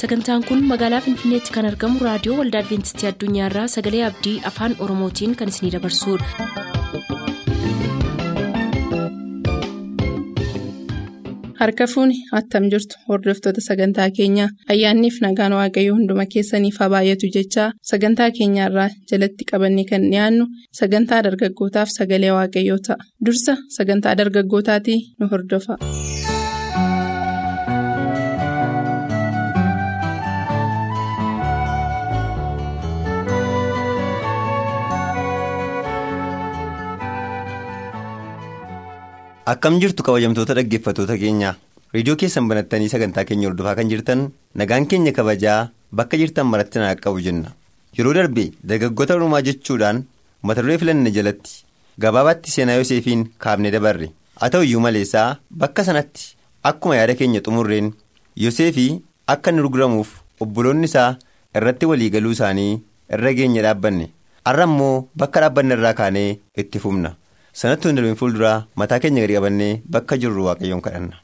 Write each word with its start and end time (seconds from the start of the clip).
sagantaan 0.00 0.42
kun 0.48 0.60
magaalaa 0.70 1.00
finfinneetti 1.06 1.54
kan 1.56 1.68
argamu 1.70 2.04
raadiyoo 2.08 2.38
waldaa 2.40 2.62
adventistii 2.64 3.08
addunyaarraa 3.12 3.66
sagalee 3.76 4.04
abdii 4.10 4.36
afaan 4.52 4.76
oromootiin 4.86 5.36
kan 5.42 5.54
isinidabarsudha. 5.54 7.28
harka 11.60 11.86
fuuni 11.92 12.16
attam 12.38 12.64
jirtu 12.72 12.96
hordoftoota 13.08 13.60
sagantaa 13.68 14.08
keenyaa 14.18 14.48
ayyaanniif 14.74 15.16
nagaan 15.24 15.54
waaqayyoo 15.58 15.96
hunduma 15.98 16.26
keessaniif 16.34 16.76
haa 16.82 16.90
baay'atu 16.94 17.30
jechaa 17.36 17.68
sagantaa 17.90 18.30
keenyaarraa 18.38 18.88
jalatti 19.12 19.48
qabannee 19.50 19.86
kan 19.90 20.04
dhiyaannu 20.12 20.44
sagantaa 20.80 21.20
dargaggootaaf 21.28 21.88
sagalee 21.98 22.32
waaqayyoo 22.38 22.78
ta'a 22.88 23.02
dursa 23.26 23.56
sagantaa 23.78 24.14
dargaggootaatii 24.22 25.00
nu 25.18 25.24
hordofa. 25.32 25.74
Akkam 39.48 39.78
jirtu 39.80 40.02
kabajamtoota 40.06 40.54
dhaggeeffattoota 40.58 41.16
keenyaa? 41.22 41.54
Reediyoo 41.94 42.16
keessan 42.20 42.48
banattanii 42.50 42.88
sagantaa 42.92 43.24
keenya 43.28 43.48
hordofaa 43.48 43.74
kan 43.78 43.88
jirtan 43.92 44.24
nagaan 44.60 44.86
keenya 44.90 45.12
kabajaa 45.18 45.70
bakka 46.00 46.16
jirtan 46.20 46.46
maratti 46.52 46.78
naa 46.82 46.94
qabu 47.04 47.20
jenna. 47.26 47.52
Yeroo 47.96 48.12
darbe 48.18 48.44
dargaggoota 48.70 49.14
Oromaa 49.16 49.40
jechuudhaan 49.46 50.02
mata 50.42 50.62
duree 50.62 50.78
filanne 50.82 51.10
jalatti 51.16 51.62
gabaabaatti 52.04 52.50
seenaa 52.56 52.76
Yoseefiin 52.80 53.24
kaafnee 53.38 53.70
dabarre. 53.72 54.10
Haa 54.40 54.50
ta'u 54.50 54.62
iyyuu 54.68 54.80
maleessaa 54.84 55.38
bakka 55.62 55.84
sanatti 55.84 56.34
akkuma 56.62 56.96
yaada 57.00 57.14
keenya 57.14 57.40
xumurreen 57.40 57.92
Yoseefii 58.36 59.00
akka 59.26 59.50
inni 59.50 59.62
gurguramuuf 59.64 60.12
obboloonni 60.40 60.84
isaa 60.92 61.16
irratti 61.56 61.86
waliigaluu 61.92 62.34
isaanii 62.36 62.82
irra 63.16 63.32
geenya 63.40 63.62
dhaabbanne. 63.68 64.10
Har'a 64.44 64.68
immoo 64.68 65.08
bakka 65.16 65.40
dhaabbanne 65.40 65.74
irraa 65.78 65.94
kaanee 66.02 66.38
itti 66.56 66.78
fufna. 66.84 67.14
Sanatti 67.58 67.88
hundeen 67.88 68.16
fuulduraa 68.20 68.66
mataa 68.80 68.98
keenya 69.02 69.22
gadi 69.24 69.34
qabannee 69.38 69.72
bakka 69.94 70.16
jirru 70.22 70.44
waaqayyoon 70.48 70.82
kadhanna. 70.86 71.16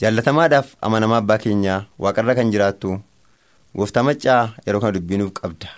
jaallatamaadhaaf 0.00 0.68
amanamaa 0.86 1.20
abbaa 1.22 1.38
keenyaa 1.44 1.80
waaqarra 2.04 2.34
kan 2.38 2.50
jiraattu 2.54 2.98
gooftaa 3.78 4.02
maccaa 4.08 4.42
yeroo 4.66 4.80
kana 4.82 4.92
dubbiinuuf 4.96 5.32
qabda. 5.40 5.68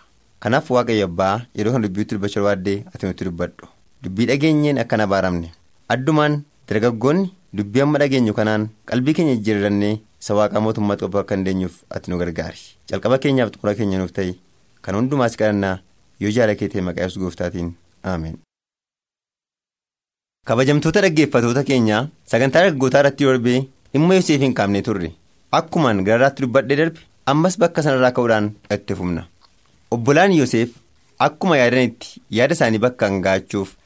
Kanaaf 0.42 0.70
waaqayyo 0.76 1.04
abbaa 1.10 1.34
yeroo 1.56 1.72
kana 1.74 1.86
dubbiitti 1.88 2.14
dubbachuu 2.16 2.42
barbaaddee 2.44 2.78
ati 2.94 3.06
nutti 3.06 3.24
dubbadhu. 3.28 3.66
Dubbii 4.02 4.26
dhageenyeen 4.30 4.78
akka 4.82 4.96
na 4.96 5.06
baaramne. 5.06 5.48
Addumaan 5.88 6.42
dargaggoonni 6.68 7.32
dubbii 7.52 7.82
amma 7.84 7.98
dhageenyu 8.02 8.34
kanaan 8.34 8.68
qalbii 8.90 9.14
keenya 9.14 9.34
jijjiirrannee 9.36 9.94
isa 10.20 10.34
waaqaa 10.38 10.60
mootummaa 10.66 10.96
xoofu 11.00 11.18
akka 11.22 11.34
hin 11.36 11.44
deenyuuf 11.44 11.82
ati 11.90 12.10
nu 12.10 12.18
gargaari. 12.18 12.58
Calqaba 12.90 13.18
keenyaaf 13.22 13.50
xumura 13.54 13.74
keenya 13.78 13.98
nuuf 14.02 14.12
ta'e 14.16 14.34
kan 14.82 14.94
hundumaas 15.00 15.36
kadhannaa 15.40 15.78
yoo 16.20 16.30
jaala 16.36 16.54
kee 16.60 16.68
ta'e 16.72 16.80
maqaa 16.88 17.04
yesuus 17.08 17.36
gooftaatiin. 18.04 18.38
kabajamtoota 20.46 21.00
dhaggeeffatoota 21.02 21.64
keenyaa 21.64 22.08
sagantaa 22.32 22.62
dargaggootaa 22.62 23.00
irratti 23.00 23.24
darbee 23.24 23.58
dhimma 23.92 24.14
yoseef 24.14 24.40
hin 24.40 24.54
kaafne 24.54 24.82
turre. 24.82 25.12
Akkumaan 25.52 26.04
gararraatti 26.04 26.42
dubbadhee 26.42 26.76
darbe 26.76 27.00
ammas 27.26 27.58
bakka 27.58 27.82
sanarraa 27.82 28.12
ka'uudhaan 28.16 28.50
itti 28.76 28.94
fufna. 28.94 29.26
Obbolaan 29.90 30.32
yoseef 30.32 30.70
akkuma 31.18 31.56
yaadanitti 31.60 32.20
yaada 32.38 32.54
isaanii 32.58 32.78
bakka 32.86 33.08
hin 33.10 33.20
ga'achuuf 33.26 33.76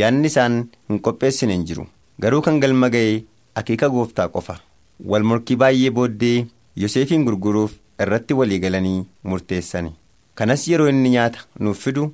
yaadni 0.00 0.26
isaan 0.32 0.58
hin 0.88 1.00
qopheessine 1.00 1.52
hin 1.56 1.64
jiru. 1.70 1.86
Garuu 2.20 2.42
kan 2.42 2.60
galma 2.60 2.88
ga'ee 2.90 3.24
akeeka 3.54 3.88
gooftaa 3.88 4.28
qofa. 4.28 4.60
Wal 5.04 5.22
morkii 5.30 5.56
baay'ee 5.62 5.90
booddee 5.90 6.46
yoseefiin 6.76 7.24
gurguruuf 7.24 7.72
irratti 8.00 8.34
walii 8.40 8.58
galanii 8.66 9.06
murteessani. 9.22 9.92
Kanas 10.34 10.68
yeroo 10.68 10.88
inni 10.92 11.10
nyaata 11.16 11.38
nuuf 11.60 11.78
fidu 11.84 12.12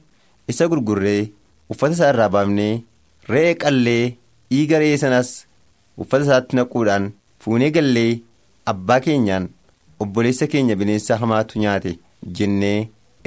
isa 0.48 0.68
gurgurree 0.68 1.30
uffata 1.70 1.92
isaa 1.96 2.10
irraa 2.14 2.28
baafnee 2.36 2.72
re'ee 3.32 3.54
qallee 3.62 4.02
dhiiga 4.50 4.78
re'ee 4.82 4.96
sanas 5.04 5.30
uffata 6.04 6.24
isaatti 6.26 6.56
naquudhaan 6.58 7.10
fuunee 7.44 7.70
gallee 7.76 8.20
abbaa 8.72 9.00
keenyaan 9.06 9.48
obboleessa 10.04 10.46
keenya 10.54 10.76
bineensa 10.80 11.16
hamaatu 11.22 11.58
nyaate 11.64 11.92
jennee 12.38 12.78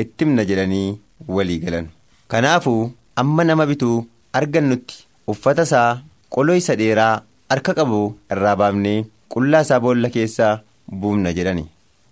itti 0.03 0.25
himna 0.25 0.45
jedhanii 0.49 0.97
walii 1.35 1.59
galan. 1.63 1.87
Kanaafuu 2.31 2.91
amma 3.21 3.43
nama 3.47 3.65
bituu 3.71 3.97
argannutti 4.39 5.05
uffata 5.33 5.61
isaa 5.69 6.01
qoloo 6.35 6.55
isa 6.61 6.75
dheeraa 6.81 7.21
harka 7.49 7.73
qabu 7.79 7.99
irraa 8.35 8.55
baafnee 8.61 8.97
qullaa 9.33 9.61
isaa 9.65 9.79
boolla 9.83 10.09
keessaa 10.15 10.53
buufna 11.01 11.33
jedhani. 11.37 11.65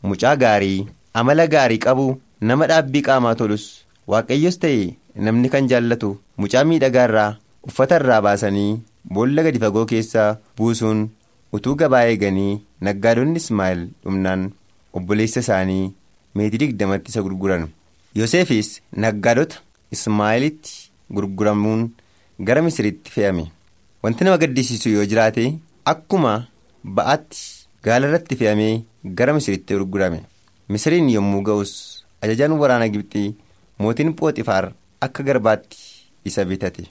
Mucaa 0.10 0.36
gaarii 0.44 0.88
amala 1.20 1.48
gaarii 1.54 1.78
qabu 1.86 2.06
nama 2.50 2.68
dhaabbii 2.72 3.02
qaamaa 3.08 3.36
tolus 3.40 3.66
waaqayyos 4.12 4.60
ta'e 4.64 4.86
namni 5.16 5.50
kan 5.54 5.68
jaallatu 5.72 6.10
mucaa 6.42 6.64
miidhagaa 6.70 7.06
irraa 7.10 7.30
uffata 7.70 7.96
irraa 8.02 8.22
baasanii 8.28 8.80
boolla 9.16 9.44
gadi 9.48 9.60
fagoo 9.64 9.86
keessaa 9.92 10.30
buusuun 10.58 11.02
utuu 11.58 11.76
gabaa 11.82 12.04
eeganii 12.12 12.62
naggaadonni 12.88 13.40
ismaa'el 13.44 13.82
dhumnaan 14.04 14.46
obboleessa 15.00 15.40
isaanii 15.46 15.92
meetii 16.36 16.58
digdamatti 16.64 17.12
isa 17.14 17.22
gurguran 17.28 17.68
yoseefis 18.20 18.70
naggaadota 19.06 19.60
ismaa'elitti 19.98 20.78
gurguramuun 21.16 21.90
gara 22.48 22.62
misiritti 22.66 23.12
fe'ame. 23.16 23.44
Wanti 24.04 24.24
nama 24.24 24.38
gaddisiisu 24.42 24.90
yoo 24.96 25.06
jiraate 25.12 25.44
akkuma 25.92 26.32
ba'aatti 26.98 27.42
gaala 27.86 28.08
irratti 28.10 28.36
fe'amee 28.40 28.84
gara 29.18 29.34
misiritti 29.38 29.74
gurgurame. 29.78 30.20
Misiriin 30.70 31.10
yommuu 31.16 31.42
ga'us 31.48 31.74
ajajaan 32.22 32.52
waraana 32.62 32.88
gibxii 32.94 33.36
mootiin 33.80 34.14
phooxifaar 34.20 34.72
akka 35.02 35.24
garbaatti 35.24 35.78
isa 36.26 36.46
bitate. 36.46 36.84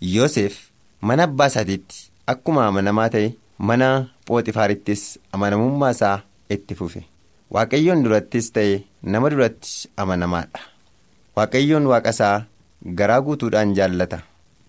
Yoosef 0.00 0.54
mana 1.00 1.22
abbaa 1.28 1.46
isaatiitti 1.52 2.10
akkuma 2.32 2.66
amanamaa 2.66 3.08
ta'e 3.14 3.34
mana 3.58 3.88
phooxifaarittis 4.28 5.02
amanamummaa 5.32 5.90
isaa 5.96 6.16
itti 6.50 6.74
fufe. 6.74 7.02
Waaqayyoon 7.50 8.02
durattis 8.04 8.52
ta'e 8.52 8.82
nama 9.02 9.30
duratti 9.30 9.88
amanamaadha. 9.96 10.60
Waaqayyoon 11.36 11.86
waaqa 11.92 12.10
isaa 12.16 12.44
garaa 13.00 13.20
guutuudhaan 13.20 13.74
jaallata. 13.78 14.18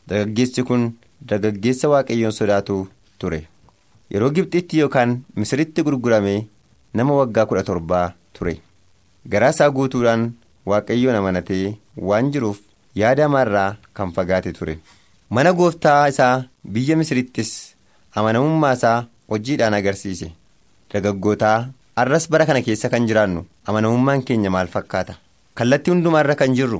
Dargaggeessi 0.10 0.64
kun 0.64 0.92
dargaggeessa 1.30 1.90
waaqayyoon 1.94 2.32
sodaatu 2.40 2.88
ture. 3.20 3.42
Yeroo 4.12 4.30
gibxitti 4.32 4.80
yookaan 4.80 5.18
misiritti 5.36 5.84
gurgurame 5.84 6.48
nama 6.94 7.14
waggaa 7.20 7.46
kudha 7.46 7.64
torbaa 7.64 8.14
ture. 8.34 8.54
Garaa 9.30 9.50
isaa 9.56 9.70
guutuudhaan 9.72 10.32
waaqayyoon 10.66 11.16
amanatee 11.20 11.78
waan 11.98 12.32
jiruuf 12.32 12.60
yaada 13.00 13.24
hamaarraa 13.28 13.70
kan 13.94 14.12
fagaate 14.16 14.52
ture. 14.58 14.78
mana 15.30 15.52
gooftaa 15.54 16.08
isaa 16.10 16.46
biyya 16.74 16.96
misirittis 17.00 17.52
amanamummaa 18.20 18.74
isaa 18.78 19.06
hojiidhaan 19.32 19.74
agarsiise. 19.80 20.30
Dargaggootaa 20.94 21.70
arras 22.02 22.30
bara 22.32 22.46
kana 22.46 22.62
keessa 22.68 22.90
kan 22.94 23.08
jiraannu 23.08 23.42
amanamummaan 23.68 24.24
keenya 24.28 24.50
maal 24.56 24.68
fakkaata? 24.76 25.16
Kallattii 25.58 25.92
hundumaarra 25.94 26.36
kan 26.42 26.56
jirru 26.60 26.80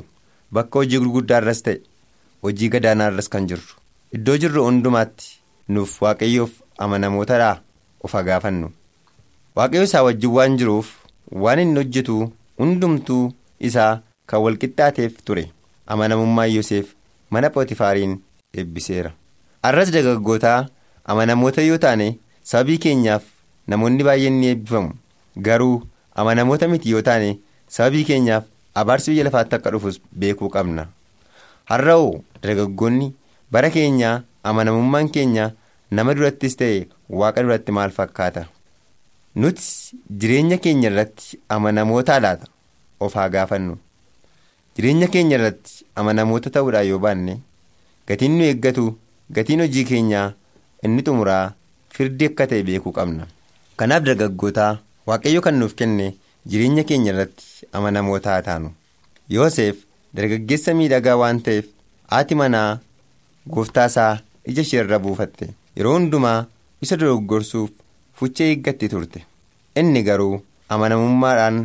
bakka 0.54 0.80
hojii 0.80 1.00
gurguddaarras 1.04 1.62
ta'e 1.66 1.82
hojii 2.44 2.70
gadaanaarras 2.76 3.30
kan 3.34 3.48
jirru. 3.50 3.76
Iddoo 4.16 4.38
jirru 4.44 4.64
hundumaatti 4.68 5.34
nuuf 5.68 6.02
waaqayyoof 6.02 6.52
amanamootadhaa 6.86 7.58
of 8.04 8.14
gaafannu 8.30 8.72
waaqayyo 9.56 9.84
isaa 9.90 10.04
wajjin 10.08 10.32
waan 10.38 10.58
jiruuf 10.58 10.88
waan 11.44 11.60
inni 11.64 11.80
hojjetu 11.82 12.18
hundumtuu 12.60 13.24
isaa 13.70 13.92
kan 14.32 14.40
walqixxaateef 14.46 15.14
ture 15.26 15.44
amanamummaa 15.88 16.46
yoseef 16.46 16.94
mana 17.30 17.50
phooxifaariin 17.50 18.18
eebbiseera. 18.54 19.12
Arras 19.64 19.92
dargaggootaa 19.92 20.68
amanamoota 21.06 21.62
yoo 21.62 21.78
taane 21.78 22.18
sababii 22.44 22.78
keenyaaf 22.86 23.24
namoonni 23.68 24.04
baay'een 24.04 24.40
ni 24.40 24.48
eebbifamu. 24.48 24.92
Garuu 25.48 25.84
amanamoota 26.16 26.68
miti 26.68 26.90
yoo 26.92 27.02
taane 27.02 27.40
sababii 27.68 28.04
keenyaaf 28.10 28.44
abaarsi 28.76 29.12
biyya 29.12 29.24
lafaatti 29.30 29.56
akka 29.56 29.72
dhufus 29.72 30.02
beekuu 30.20 30.50
qabna. 30.50 30.88
Har'a'oo 31.70 32.22
dargaggoonni 32.44 33.14
bara 33.52 33.70
keenyaa 33.70 34.22
amanamummaan 34.44 35.10
keenya 35.10 35.52
nama 35.92 36.14
durattis 36.14 36.56
ta'e 36.58 36.88
waaqa 37.10 37.44
duratti 37.44 37.72
maal 37.72 37.92
fakkaata? 37.98 38.46
Nuti 39.36 39.98
jireenya 40.20 40.58
keenya 40.58 40.90
irratti 40.90 41.40
amanamoota 41.50 42.20
laata? 42.20 42.48
Of 43.00 43.14
haa 43.14 43.30
gaafannu 43.30 43.78
jireenya 44.78 45.08
keenya 45.14 45.38
irratti 45.38 45.86
amanamoota 45.96 46.50
ta'uudhaan 46.56 46.88
yoo 46.88 47.00
baanne. 47.06 47.40
gatiin 48.08 48.38
nu 48.38 48.44
eeggatu 48.50 48.84
gatiin 49.36 49.60
hojii 49.64 49.84
keenyaa 49.92 50.28
inni 50.88 51.04
xumuraa 51.08 51.54
firdii 51.96 52.28
akka 52.32 52.48
ta'e 52.52 52.64
beekuu 52.68 52.92
qabna. 52.98 53.26
Kanaaf 53.80 54.04
dargaggootaa 54.08 54.72
waaqayyo 55.08 55.42
kan 55.48 55.56
nuuf 55.60 55.74
kenne 55.80 56.06
jireenya 56.52 56.84
keenya 56.92 57.12
irratti 57.14 57.68
amanamoota 57.80 58.30
haa 58.34 58.42
taanu. 58.50 58.70
Yoosef 59.36 59.76
dargaggeessa 60.20 60.74
miidhagaa 60.82 61.16
waan 61.22 61.42
ta'eef 61.48 61.66
haati 62.12 62.36
manaa 62.42 62.80
gooftaa 63.56 63.86
isaa 63.92 64.14
ija 64.46 64.62
ishee 64.68 64.80
irra 64.84 65.00
buufatte. 65.08 65.50
Yeroo 65.78 65.94
hundumaa 65.98 66.46
isa 66.82 66.98
dogoggorsuuf 67.02 67.70
fucha 68.20 68.44
eeggatti 68.52 68.90
turte. 68.94 69.26
Inni 69.76 70.04
garuu 70.08 70.42
amanamummaadhaan 70.76 71.60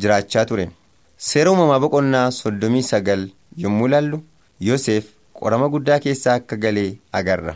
jiraachaa 0.00 0.44
ture 0.50 0.66
seera 1.16 1.50
uumamaa 1.52 1.78
boqonnaa 1.84 2.30
soddomii 2.38 2.82
sagal 2.90 3.22
yommuu 3.64 3.86
ilaallu 3.88 4.20
yoseef 4.68 5.04
qorama 5.40 5.68
guddaa 5.74 5.98
keessaa 6.04 6.34
akka 6.40 6.56
galee 6.64 6.96
agarra. 7.12 7.54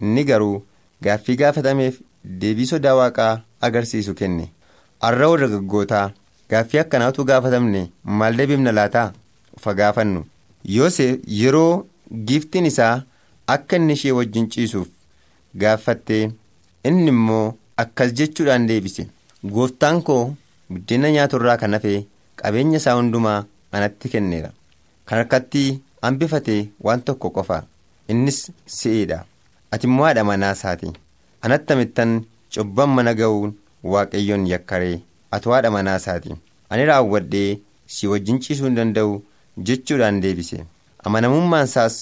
Inni 0.00 0.24
garuu 0.30 0.64
gaaffii 1.04 1.36
gaafatameef 1.42 2.00
deebii 2.40 2.66
sodaa 2.72 2.94
waaqaa 3.00 3.32
agarsiisu 3.68 4.14
kenne. 4.20 4.48
Har'a 5.02 5.30
dargaggootaa 5.42 6.10
gaaffii 6.50 6.80
akkanaatu 6.84 7.24
gaafatamne 7.30 7.90
maal 8.04 8.36
deebifna 8.40 8.72
laataa 8.78 9.12
ufa 9.56 9.74
gaafannu. 9.80 10.24
Yoseef 10.76 11.18
yeroo 11.40 11.86
giiftiin 12.26 12.66
isaa 12.72 13.02
akka 13.54 13.76
inni 13.76 13.92
ishee 13.98 14.12
wajjin 14.18 14.48
ciisuuf 14.54 14.88
gaafattee 15.62 16.22
inni 16.84 17.08
immoo 17.14 17.54
akkas 17.76 18.12
jechuudhaan 18.20 18.66
deebise. 18.68 19.06
Gooftaan 19.54 20.02
koo 20.02 20.34
buddeena 20.70 21.10
nyaaturraa 21.16 21.56
kan 21.56 21.72
hafe 21.76 22.06
qabeenya 22.42 22.76
isaa 22.80 22.94
hundumaa 22.98 23.44
anatti 23.72 24.08
kenneera. 24.14 24.50
Kan 25.06 25.18
harkatti 25.18 25.80
hambifatee 26.02 26.68
waan 26.86 27.02
tokko 27.02 27.30
qofa. 27.36 27.62
Innis 28.08 28.40
si'eedha 28.66 29.24
ati 29.72 29.86
immoo 29.86 30.04
haadha 30.06 30.24
manaa 30.24 30.52
isaati. 30.58 30.92
Anatti 31.42 31.72
amittan 31.72 32.12
cubban 32.54 32.88
mana 32.98 33.14
ga'uun 33.14 33.52
waaqayyoon 33.92 34.46
yakkaree 34.52 35.00
atu 35.30 35.50
haadha 35.54 35.70
manaa 35.70 35.96
isaati. 36.02 36.34
Ani 36.70 36.84
raawwadhee 36.90 37.58
si 37.86 38.06
wajjin 38.12 38.40
ciisuu 38.44 38.64
hin 38.66 38.74
danda'u 38.76 39.22
jechuudhaan 39.70 40.20
deebise. 40.22 40.64
Amanamummaan 41.04 41.64
isaas 41.64 41.98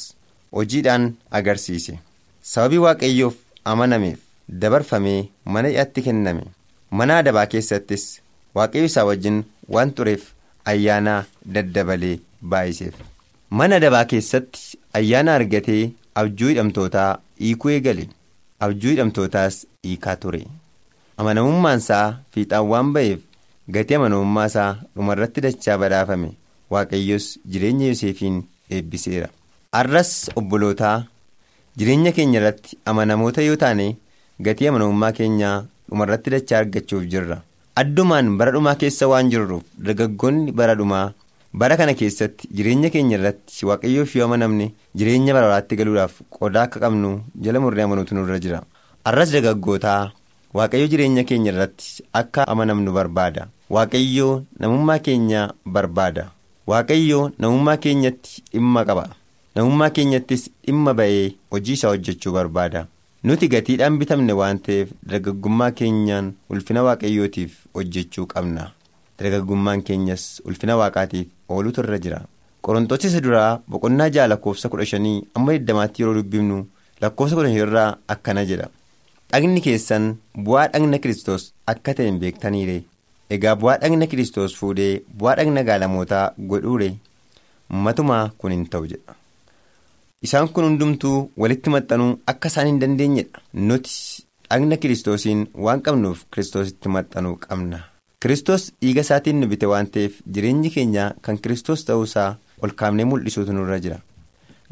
hojiidhaan 0.52 1.12
agarsiise. 1.30 1.98
Sababii 2.42 2.78
waaqayyoof 2.84 3.34
amanameef 3.64 4.18
dabarfamee 4.48 5.28
mana 5.44 5.68
hidhaatti 5.68 6.02
kenname. 6.02 6.42
Mana 6.90 7.18
adabaa 7.18 7.46
keessattis 7.52 8.04
waaqayyo 8.54 8.84
isaa 8.90 9.04
wajjin 9.10 9.42
waan 9.74 9.90
tureef 9.98 10.22
ayyaana 10.72 11.14
daddabalee 11.54 12.18
baay'iseef. 12.42 12.94
Mana 13.50 13.76
adabaa 13.80 14.04
keessatti 14.12 14.78
ayyaana 15.00 15.34
argatee 15.40 15.92
abjuu 16.22 16.48
hidhamtootaa 16.52 17.10
hiikuu 17.40 17.70
eegale 17.76 18.08
abjuu 18.66 18.90
hidhamtootaas 18.90 19.66
hiikaa 19.86 20.16
ture. 20.24 20.42
Amanamummaan 21.16 21.78
isaa 21.84 22.18
fiixaan 22.34 22.66
waan 22.72 22.92
ba'eef 22.96 23.20
gatii 23.76 23.94
amanamummaa 23.98 24.46
isaa 24.52 24.70
dhumarratti 24.96 25.40
dachaa 25.46 25.78
badhaafame 25.82 26.30
waaqayyos 26.70 27.28
jireenya 27.52 27.86
yoseefiin 27.92 28.42
eebbiseera. 28.70 29.28
Arras 29.72 30.10
obbolootaa 30.40 30.96
jireenya 31.78 32.12
keenya 32.18 32.40
irratti 32.40 32.78
amanamoota 32.92 33.42
yoo 33.48 33.56
taane 33.62 33.86
gatii 34.48 34.68
amanamummaa 34.72 35.12
keenyaa 35.18 35.56
dhumarratti 35.88 36.30
dachaa 36.36 36.58
argachuuf 36.64 37.04
jirra 37.14 37.40
addumaan 37.81 38.37
bara 38.38 38.52
dhumaa 38.55 38.75
keessa 38.81 39.08
waan 39.12 39.31
jirruuf 39.32 39.62
dargaggoonni 39.87 40.52
bara 40.61 40.75
dhumaa 40.81 41.12
bara 41.62 41.76
kana 41.81 41.94
keessatti 42.00 42.49
jireenya 42.56 42.90
keenya 42.94 43.19
irratti 43.19 43.67
waaqayyoof 43.70 44.14
yoo 44.17 44.25
amanamne 44.28 44.67
jireenya 45.00 45.34
bara 45.37 45.46
baraatti 45.50 45.76
galuudhaaf 45.81 46.14
qodaa 46.38 46.62
akka 46.69 46.81
qabnu 46.84 47.11
jala 47.44 47.61
murree 47.64 47.82
amanuutu 47.84 48.14
nurra 48.14 48.38
jira. 48.44 48.62
Arras 49.05 49.31
dargaggootaa 49.34 50.12
waaqayyo 50.55 50.87
jireenya 50.93 51.25
keenya 51.28 51.52
irratti 51.52 52.02
akka 52.12 52.49
amanamnu 52.55 52.93
barbaada. 52.96 53.46
Waaqayyo 53.70 54.44
namummaa 54.61 54.99
keenya 54.99 55.52
barbaada. 55.76 56.26
Waaqayyo 56.67 57.31
namummaa 57.38 57.76
keenyatti 57.84 58.43
dhimma 58.52 58.84
qaba. 58.88 59.06
Namummaa 59.56 59.90
keenyattis 59.96 60.50
dhimma 60.67 60.94
ba'ee 60.94 61.32
hojii 61.50 61.73
isaa 61.78 61.88
hojjechuu 61.94 62.32
barbaada 62.32 62.87
nuti 63.26 63.49
gatiidhaan 63.52 63.99
bitamne 64.00 64.32
waan 64.40 64.58
ta'eef 64.67 64.88
dargaggummaa 65.11 65.70
keenyaan 65.78 66.26
ulfina 66.50 66.82
waaqayyootiif 66.87 67.52
hojjechuu 67.75 68.26
qabna. 68.32 68.64
Dargaggummaan 69.19 69.82
keenyas 69.88 70.25
ulfina 70.44 70.76
waaqaatiif 70.81 71.28
ooluutu 71.49 71.81
irra 71.84 71.99
jira. 72.05 72.20
Qorontoota 72.64 73.06
isa 73.08 73.20
duraa 73.25 73.61
boqonnaa 73.70 74.08
ja'a 74.17 74.28
lakkoofsa 74.32 74.69
kudha 74.73 74.84
shanii 74.93 75.23
amma 75.34 75.52
digdamaatti 75.56 76.02
yeroo 76.02 76.14
dubbifnu 76.19 76.58
lakkoofsa 77.02 77.37
kudha 77.38 77.50
irraa 77.62 77.88
akkana 78.14 78.44
jedha. 78.50 78.69
Dhagni 79.32 79.61
keessan 79.67 80.05
bu'aa 80.49 80.69
dhagna 80.73 80.99
kiristoos 81.02 81.50
akka 81.75 81.94
ta'e 81.99 82.06
hin 82.11 82.19
beektaniire. 82.23 82.78
Egaa 83.34 83.56
bu'aa 83.61 83.78
dhagna 83.82 84.06
kiristoos 84.12 84.55
fuudhee 84.61 84.93
bu'aa 85.19 85.37
dhagna 85.40 85.62
gaalamootaa 85.69 86.25
godhuure. 86.50 86.90
Matumaa 87.87 88.25
kun 88.38 88.52
hin 88.55 88.67
ta'u 88.73 88.87
jedha 88.93 89.14
isaan 90.26 90.49
kun 90.55 90.64
hundumtuu 90.69 91.19
walitti 91.43 91.70
maxxanuu 91.75 92.12
akka 92.32 92.49
isaan 92.52 92.67
hin 92.70 92.81
dandeenyedha. 92.82 93.40
Nuti 93.55 93.93
dhagna 94.50 94.76
kiristoosiin 94.82 95.44
waan 95.67 95.81
qabnuuf 95.88 96.25
kiristoositti 96.31 96.88
maxxanuu 96.96 97.37
qabna. 97.44 97.78
Kiristoos 98.23 98.73
dhiiga 98.82 99.00
isaatiin 99.06 99.40
nu 99.40 99.46
bite 99.52 99.67
waan 99.73 99.87
ta'eef 99.94 100.20
jireenyi 100.34 100.70
keenya 100.76 101.12
kan 101.23 101.38
kiristoos 101.38 101.84
ta'uusaa 101.90 102.28
ol 102.62 102.70
kaafnee 102.81 103.05
mul'isuutu 103.11 103.52
nurra 103.56 103.78
jira. 103.84 103.99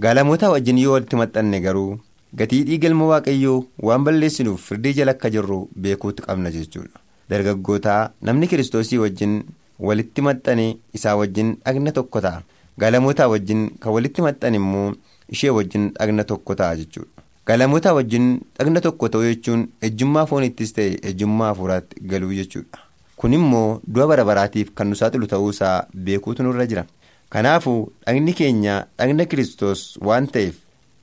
Gaalamoota 0.03 0.51
wajjin 0.55 0.79
yoo 0.83 0.93
walitti 0.95 1.17
maxxanne 1.21 1.61
garuu 1.67 1.91
gatii 2.39 2.63
dhiiga 2.69 2.89
ilma 2.91 3.07
waaqayyoo 3.13 3.59
waan 3.89 4.05
balleessinuuf 4.07 4.63
firdii 4.69 4.93
jala 4.99 5.13
akka 5.17 5.31
jirru 5.35 5.59
beekuutu 5.81 6.23
qabna 6.27 6.51
jechuudha. 6.57 6.99
Dargaggootaa 7.31 8.01
namni 8.23 8.47
kiristoosii 8.53 8.99
wajjin 9.05 9.37
walitti 9.79 10.23
maxxane 10.27 10.67
isaa 10.95 11.17
wajjin 11.21 11.55
dhagna 11.65 11.93
tokko 11.93 12.21
ta'a. 12.27 12.43
Gaalamootaa 12.81 13.29
wajjin 13.35 13.69
kan 13.81 13.93
walitti 13.97 14.23
maxxane 14.27 14.57
immoo 14.63 14.89
ishee 15.29 15.51
wajjin 15.51 15.91
dhagna 15.99 16.25
tokko 16.25 16.55
ta'a 16.55 16.77
jechuudha. 16.77 17.23
Gaalamootaa 17.47 17.93
wajjin 17.95 18.41
dhagna 18.59 18.81
tokko 18.81 19.09
ta'uu 19.09 19.25
jechuun 19.31 19.67
ejjummaa 19.89 20.27
foonittis 20.27 20.73
ta'e 20.77 20.99
ejjummaa 21.11 21.49
hafuuraatti 21.53 22.01
galuu 22.13 22.33
jechuudha. 22.41 22.79
Kun 23.17 23.33
immoo 23.39 23.81
du'a 23.87 24.07
bara 24.07 24.25
baraatiif 24.25 24.71
kan 24.75 24.89
nu 24.91 24.95
saaxilu 25.01 25.27
ta'uusaa 25.33 25.87
beekuutu 26.07 26.43
nurra 26.43 26.67
jira. 26.67 26.85
Kanaafuu 27.31 27.93
dhagni 28.07 28.33
keenya 28.41 28.87
dhagna 28.99 29.25
kiristoos 29.27 29.85
waan 30.09 30.27
ta'eef 30.37 30.55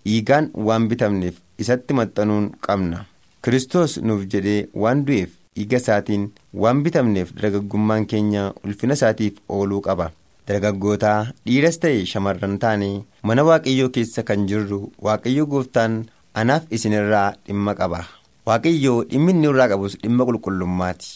dhiigaan 0.06 0.50
waan 0.56 0.88
bitamneef 0.88 1.36
isatti 1.60 1.94
maxxanuun 1.94 2.50
qabna. 2.68 3.06
Kiristoos 3.44 3.98
nuuf 4.02 4.26
jedhee 4.34 4.68
waan 4.74 5.06
du'eef 5.06 5.30
dhiiga 5.56 5.78
isaatiin 5.78 6.28
waan 6.64 6.84
bitamneef 6.84 7.34
dargaggummaan 7.42 8.06
keenya 8.12 8.44
ulfina 8.66 8.94
isaatiif 9.00 9.38
ooluu 9.50 9.82
qaba 9.88 10.12
dargaggootaa 10.48 11.20
dhiiras 11.46 11.78
ta'e 11.84 12.06
shamarran 12.12 12.58
taane 12.64 12.90
mana 13.24 13.44
waaqayyoo 13.50 13.90
keessa 13.98 14.24
kan 14.30 14.48
jirru 14.50 14.80
waaqayyo 15.08 15.46
gooftaan 15.54 16.06
anaaf 16.34 16.64
isinirraa 16.78 17.34
dhimma 17.48 17.76
qaba. 17.76 18.02
Waaqayyoo 18.48 19.04
dhimmi 19.12 19.32
inni 19.36 19.48
irraa 19.52 19.68
qabus 19.74 19.98
dhimma 20.04 20.26
qulqullummaati. 20.30 21.10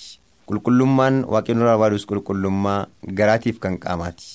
Qulqullummaan 0.49 1.23
waaqayyoon 1.33 1.61
irraa 1.63 1.77
barbaadus 1.77 2.05
qulqullummaa 2.11 2.79
garaatiif 3.19 3.59
kan 3.59 3.77
qaamaati. 3.85 4.25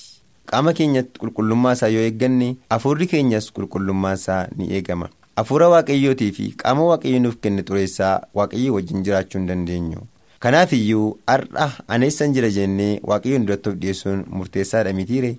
Qaama 0.50 0.73
keenyatti 0.75 1.20
qulqullummaa 1.23 1.73
isaa 1.78 1.88
yoo 1.94 2.02
eegganne 2.09 2.56
hafuurri 2.70 3.06
keenyas 3.06 3.50
qulqullummaa 3.56 4.14
isaa 4.18 4.47
ni 4.56 4.73
eegama. 4.78 5.09
Hafuura 5.37 5.68
waaqayyootii 5.73 6.32
fi 6.37 6.49
qaama 6.62 6.85
waaqayyoo 6.90 7.20
nuuf 7.26 7.37
kenne 7.44 7.62
xureessaa 7.68 8.14
waaqayyoo 8.35 8.75
wajjin 8.78 9.04
jiraachuu 9.06 9.38
hin 9.38 9.47
dandeenyu 9.49 10.02
kanaaf 10.42 10.73
iyyuu 10.73 11.09
har'a 11.26 11.66
aneessan 11.94 12.32
jira 12.35 12.50
jennee 12.56 13.00
waaqayyoon 13.11 13.47
duratti 13.47 13.68
of 13.70 13.76
dhiyeessuun 13.80 14.25
murteessaadha 14.37 14.92
mitiire. 14.92 15.32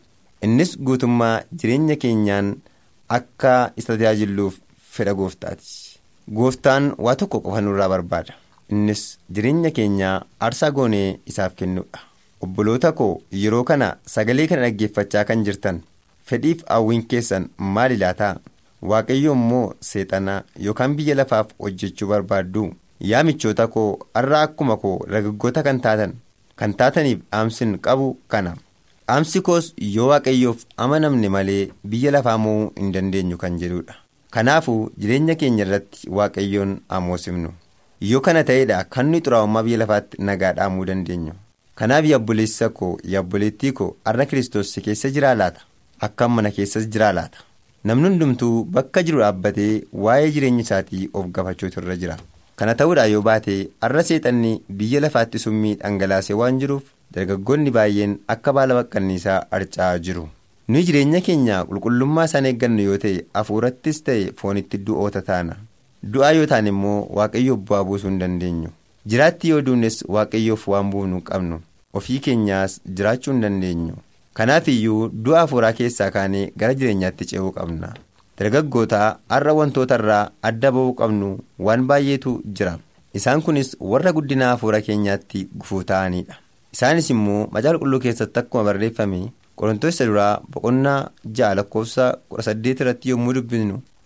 Innis 0.45 0.77
guutummaa 0.77 1.41
jireenya 1.59 1.95
keenyaan 2.03 2.51
akka 3.17 3.71
isa 3.77 3.93
tajaajilluuf 3.97 4.55
fedha 4.91 5.13
gooftaati. 5.13 5.65
Gooftaan 6.37 6.93
waa 6.97 7.15
tokko 7.15 7.39
qofa 7.45 7.61
nurraa 7.61 7.89
barbaada. 7.89 8.33
Innis 8.69 9.03
jireenya 9.33 9.71
keenyaa 9.77 10.15
aarsaa 10.39 10.71
goonee 10.71 11.19
isaaf 11.33 11.55
kennuudha 11.61 11.99
obboloota 12.45 12.91
koo 12.99 13.21
yeroo 13.39 13.63
kana 13.63 13.87
sagalee 14.13 14.47
kana 14.51 14.61
dhaggeeffachaa 14.61 15.23
kan 15.29 15.43
jirtan 15.47 15.81
fedhiif 16.29 16.63
hawwiin 16.69 17.03
keessan 17.11 17.49
maali 17.75 17.97
laataa 18.03 18.35
waaqayyo 18.91 19.33
immoo 19.37 19.73
seexanaa 19.89 20.37
yookaan 20.67 20.95
biyya 20.99 21.15
lafaaf 21.19 21.51
hojjechuu 21.65 22.07
barbaaddu 22.11 22.63
yaa 23.09 23.23
michoota 23.27 23.67
koo 23.75 23.99
har'a 24.15 24.41
akkuma 24.47 24.77
koo 24.83 24.97
dargaggoota 25.11 25.63
kan 25.67 25.79
taatan 25.85 26.13
kan 26.55 26.73
taataniif 26.79 27.19
dhaamsin 27.31 27.77
qabu 27.85 28.07
kana. 28.27 28.55
Dhaamsi 29.07 29.41
koos 29.41 29.73
yoo 29.95 30.07
waaqayyoof 30.09 30.65
amanamne 30.83 31.29
malee 31.35 31.69
biyya 31.93 32.11
lafaa 32.15 32.37
mo'uu 32.43 32.71
hin 32.79 32.91
dandeenyu 32.95 33.37
kan 33.43 33.57
jedhudha 33.61 33.95
kanaafuu 34.35 34.89
jireenya 34.97 35.35
keenya 35.35 35.65
irratti 35.65 36.09
waaqayyoon 36.17 36.77
amoosifnu. 36.97 37.49
Yoo 38.09 38.21
kana 38.27 38.43
ta'eedha 38.49 38.83
kan 38.95 39.05
nuyi 39.11 39.21
xuraa'ummaa 39.25 39.63
biyya 39.67 39.77
lafaatti 39.83 40.17
nagaa 40.29 40.53
dhaamuu 40.59 40.85
dandeenyu. 40.91 41.33
Kanaaf 41.75 42.05
yabboleessa 42.11 42.69
koo 42.77 42.93
yabboleettii 43.15 43.71
koo 43.79 43.89
har'a 44.05 44.25
kiristoos 44.25 44.71
si 44.73 44.81
keessa 44.87 45.09
jiraa 45.17 45.35
laata 45.41 45.61
akkam 46.07 46.31
mana 46.37 46.51
keessas 46.57 46.87
jiraa 46.95 47.11
laata 47.17 47.39
namni 47.89 48.07
hundumtuu 48.09 48.63
bakka 48.77 49.03
jiru 49.07 49.19
dhaabbatee 49.23 49.71
waa'ee 50.05 50.31
jireenya 50.35 50.61
isaatii 50.65 51.09
of 51.13 51.25
gaafachuutu 51.35 51.79
irra 51.81 51.95
jira 52.03 52.17
kana 52.61 52.75
ta'uudhaa 52.79 53.05
yoo 53.11 53.21
baate 53.27 53.53
har'a 53.85 54.03
seexanni 54.09 54.51
biyya 54.81 54.99
lafaatti 55.05 55.39
summii 55.45 55.75
dhangalaasee 55.83 56.33
waan 56.41 56.59
jiruuf 56.63 56.83
dargaggoonni 57.15 57.71
baay'een 57.77 58.13
akka 58.33 58.53
baala 58.57 58.75
baqqanniisaa 58.79 59.39
harca'aa 59.55 59.97
jiru. 60.07 60.27
Nuyi 60.67 60.83
jireenya 60.89 61.21
keenya 61.27 61.63
qulqullummaa 61.69 62.25
isaan 62.29 62.45
eeggannu 62.49 62.83
yoo 62.89 62.97
ta'e 63.05 63.15
hafuurattis 63.39 64.03
ta'e 64.09 64.29
foonitti 64.41 64.77
du'oota 64.89 65.21
taana. 65.29 65.55
Du'aa 66.13 66.31
yoo 66.37 66.45
taane 66.51 66.69
immoo 66.75 66.99
waaqayyo 67.17 67.55
bu'aa 67.71 67.83
buusuu 67.89 68.09
hin 68.11 68.19
dandeenyu. 68.21 68.69
Jiraatti 69.13 69.49
yoo 69.53 69.61
duunnes 69.65 69.97
waaqayyoof 70.17 70.67
waan 70.75 70.89
buufnu 70.93 71.21
qabnu. 71.31 71.59
Ofii 71.93 72.19
keenyaas 72.27 72.79
jiraachuu 72.99 73.33
hin 73.33 73.41
dandeenyu. 73.47 73.95
Kanaaf 74.39 74.67
iyyuu 74.75 75.09
du'a 75.25 75.39
hafuuraa 75.43 75.73
keessaa 75.81 76.11
kaanee 76.17 76.45
gara 76.63 76.73
jireenyaatti 76.81 77.25
ce'uu 77.33 77.51
qabna 77.57 77.93
dargaggoota 78.41 79.01
har'a 79.29 79.53
wantoota 79.61 80.01
irraa 80.01 80.23
adda 80.51 80.71
ba'uu 80.75 80.93
qabnu 81.01 81.33
waan 81.59 81.85
baay'eetu 81.89 82.39
jira. 82.57 82.77
Isaan 83.13 83.41
kunis 83.45 83.75
warra 83.79 84.13
guddina 84.15 84.53
hafuura 84.53 84.81
keenyaatti 84.81 85.47
gufuu 85.59 85.83
ta'anidha 85.83 86.41
isaanis 86.73 87.09
immoo 87.13 87.47
macaafa 87.53 87.79
qulqulluu 87.79 87.99
keessatti 88.03 88.39
akkuma 88.41 88.63
barreeffame 88.67 89.17
qorontoota 89.59 90.05
duraa 90.09 90.39
boqonnaa 90.53 90.99
ja'a 91.37 91.55
lakkoofsa 91.59 92.05
kudha 92.29 92.45
saddeet 92.47 92.79
irratti 92.83 93.11
yommuu 93.11 93.33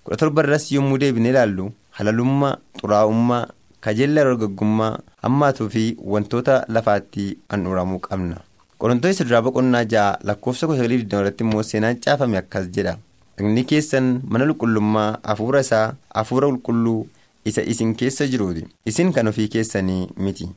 kudha 0.04 0.18
torba 0.22 0.44
irras 0.44 0.66
yommuu 0.76 0.98
deebine 1.04 1.30
ilaallu 1.34 1.70
halalummaa 1.98 2.58
xuraa'ummaa 2.82 3.44
kajeella 3.86 4.26
dargaggummaa 4.28 4.98
hammaatuu 5.24 5.70
fi 5.76 5.86
wantoota 6.14 6.56
lafaatti 6.76 7.26
handhuuramuu 7.50 8.00
qabna. 8.08 8.42
Qorontoota 8.80 9.24
duraa 9.28 9.46
boqonnaa 9.48 9.86
ja'a 9.94 10.18
lakkoofsa 10.30 10.68
kudha 10.68 10.80
sagalii 10.82 10.98
digdama 11.04 11.22
irratti 11.24 11.44
immoo 11.48 11.64
seenaan 11.70 12.02
caafame 12.06 12.38
akkas 12.42 12.72
jedha 12.78 12.98
dhagni 13.38 13.64
keessan 13.72 14.08
mana 14.30 14.46
qulqullummaa 14.52 15.10
hafuura 15.24 15.60
isaa 15.66 15.86
hafuura 16.20 16.48
qulqulluu 16.52 17.08
isa 17.46 17.62
isin 17.74 17.94
keessa 17.96 18.28
jiruuti. 18.28 18.66
Isin 18.86 19.12
kan 19.14 19.28
ofii 19.28 19.48
keessanii 19.58 20.02
miti. 20.18 20.50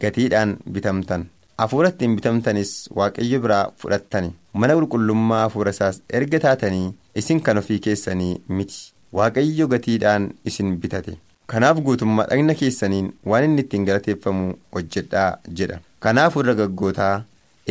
Gatiidhaan 0.00 0.56
bitamtan. 0.72 1.26
hafuura 1.58 1.88
ittiin 1.92 2.12
bitamtanis 2.16 2.72
waaqayyo 2.96 3.38
biraa 3.44 3.62
fudhattani. 3.82 4.28
Mana 4.54 4.74
qulqullummaa 4.76 5.40
hafuura 5.44 5.70
isaas 5.76 5.96
erga 6.18 6.38
taatanii 6.44 6.92
isin 7.22 7.40
kan 7.46 7.58
ofii 7.62 7.78
keessanii 7.86 8.34
miti. 8.58 8.78
Waaqayyo 9.18 9.66
gatiidhaan 9.72 10.28
isin 10.50 10.76
bitate. 10.84 11.16
Kanaaf 11.50 11.80
guutummaa 11.88 12.26
dhagna 12.30 12.54
keessaniin 12.60 13.10
waan 13.32 13.44
inni 13.48 13.62
ittiin 13.64 13.84
galateeffamu 13.88 14.46
hojjedhaa 14.76 15.38
jedha. 15.60 15.80
Kanaafuu 16.06 16.42
dargaggootaa 16.48 17.14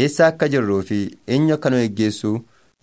eessa 0.04 0.28
akka 0.28 0.48
jirruu 0.54 0.82
fi 0.90 0.98
eenyu 1.36 1.54
akka 1.56 1.70
nu 1.70 1.78
eeggeessu 1.84 2.32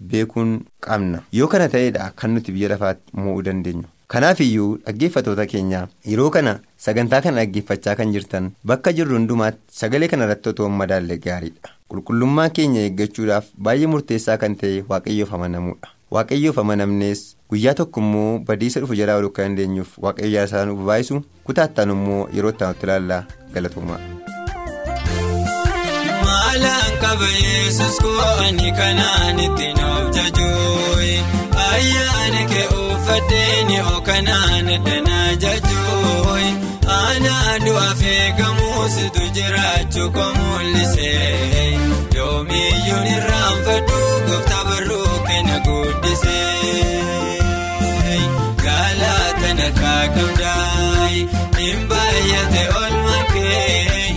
beekuun 0.00 0.54
qabna 0.86 1.22
yoo 1.32 1.48
kana 1.48 1.68
ta'eedha 1.74 2.10
kan 2.20 2.34
nuti 2.34 2.52
biyya 2.52 2.68
lafaatti 2.72 3.12
mo'uu 3.24 3.42
dandeenyu. 3.48 3.84
kanaaf 4.12 4.40
iyyuu 4.40 4.78
dhaggeeffatoota 4.86 5.46
keenya 5.52 5.80
yeroo 6.12 6.30
kana 6.36 6.52
sagantaa 6.86 7.20
kana 7.26 7.36
dhaggeeffachaa 7.40 7.94
kan 8.00 8.12
jirtan 8.16 8.50
bakka 8.70 8.92
jirru 8.98 9.14
hundumaatti 9.16 9.60
sagalee 9.80 10.08
kana 10.12 10.24
irratti 10.28 10.48
otoo 10.52 10.66
hin 10.68 10.76
madaalle 10.80 11.18
gaariidha 11.26 11.70
qulqullummaa 11.94 12.48
keenya 12.58 12.80
eeggachuudhaaf 12.88 13.46
baay'ee 13.68 13.86
murteessaa 13.94 14.36
kan 14.44 14.56
ta'e 14.62 14.82
waaqayyoof 14.90 15.32
amanamuudha 15.38 15.88
waaqayyoof 16.18 16.58
amanamnees 16.64 17.24
guyyaa 17.54 17.74
tokko 17.80 18.00
immoo 18.06 18.28
badiisa 18.50 18.80
dhufu 18.84 18.94
jalaa 19.02 19.16
ooluu 19.20 19.30
akka 19.34 19.42
dandeenyuuf 19.48 19.98
waaqayyo 20.08 20.44
isaa 20.50 20.64
nuuf 20.70 20.84
baay'isu 20.90 21.22
kutaattaan 21.50 21.90
immoo 21.96 22.22
yeroo 22.38 22.50
itti 22.54 22.64
aanutti 22.68 22.86
ilaallaa 22.90 23.22
galatoomaa. 23.54 24.00
Qaba 27.14 27.30
yesus 27.46 27.96
ko'anii 28.04 28.72
kanaan 28.78 29.38
ittiin 29.46 29.78
of 29.90 30.04
jajooyi 30.16 31.14
ayyaana 31.70 32.42
kee 32.52 32.66
uffaddeeni 32.84 33.76
ookanaan 33.92 34.68
danaa 34.86 35.30
jajooyi 35.44 36.50
aanaa 36.96 37.52
du'aaf 37.66 38.00
eegamuusitu 38.14 39.22
jiraachuu 39.38 40.08
ko 40.16 40.24
mul'isee 40.38 41.68
yoomiyyuun 42.16 43.06
irraanfadhu 43.16 43.98
gooftaa 44.28 44.64
barruu 44.70 45.12
kenna 45.28 45.56
guddisee 45.68 46.52
galaataan 48.64 49.58
harkaa 49.64 50.02
qabdaayi 50.16 51.20
hin 51.60 51.80
baay'ate 51.92 52.62
olmaa 52.82 53.22
kee 53.32 54.08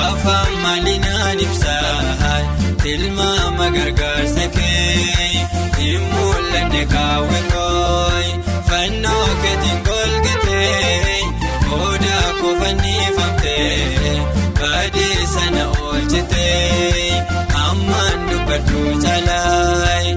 afaan 0.00 0.52
maalinaan 0.66 1.38
ibsaa 1.46 1.71
tilmaama 2.82 3.66
gargaarsa 3.76 4.46
kee 4.56 5.46
hin 5.78 6.02
mul'anne 6.14 6.82
kaawwatooyi 6.94 8.32
fannoo 8.70 9.26
keetiin 9.42 9.80
golgatee 9.88 11.18
odaa 11.78 12.28
kofannifamtee 12.40 14.16
baadii 14.60 15.26
sana 15.34 15.64
oolchitee 15.68 17.24
ammaan 17.66 18.18
dubbadhu 18.30 18.82
caalaayi 19.04 20.16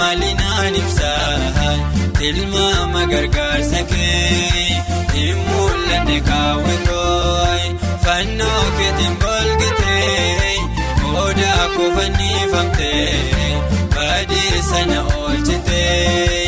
maalinaan 0.00 0.74
ibsaa. 0.82 1.72
tilmaama 2.20 3.02
gargaarsa 3.12 3.80
kee 3.92 4.82
hin 5.14 5.38
mul'anne 5.48 6.16
kaawwatooyi 6.28 7.68
fannoo 8.04 8.64
keetiin 8.78 9.14
golgatee 9.22 10.56
odaa 11.24 11.64
kofannifamtee 11.76 13.08
baadii 13.94 14.62
sana 14.70 14.98
oolchitee 15.20 16.39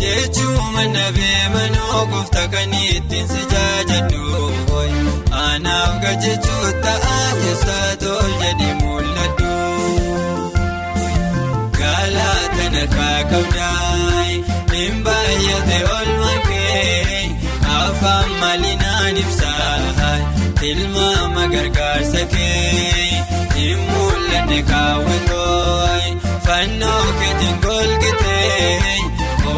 jechuun 0.00 0.92
nabee 0.92 1.42
manoo 1.54 2.06
gooftaa 2.12 2.48
kan 2.54 2.74
ittiin 2.80 3.28
si 3.32 3.42
jaajadhu 3.52 4.22
anaaf 5.44 5.94
gajjechuu 6.04 6.66
ta'a 6.84 7.18
keessaa 7.40 7.90
tol 8.02 8.30
jedhee 8.42 8.74
mul'adhu 8.82 9.52
galaataan 11.78 12.74
harkaa 12.78 13.20
qabdaayi 13.32 14.36
hin 14.74 15.02
baay'ate 15.08 15.78
olma 15.98 16.32
kee 16.48 17.22
afaan 17.78 18.30
maalinaan 18.42 19.16
ibsaa 19.24 19.76
tilmaama 20.64 21.42
gargaarsa 21.52 22.20
kee 22.34 23.08
hin 23.56 23.80
mul'anne 23.88 24.60
kaawwatooyi 24.70 26.12
fannoo 26.46 27.02
keetiin 27.18 27.58
golgitee 27.64 28.94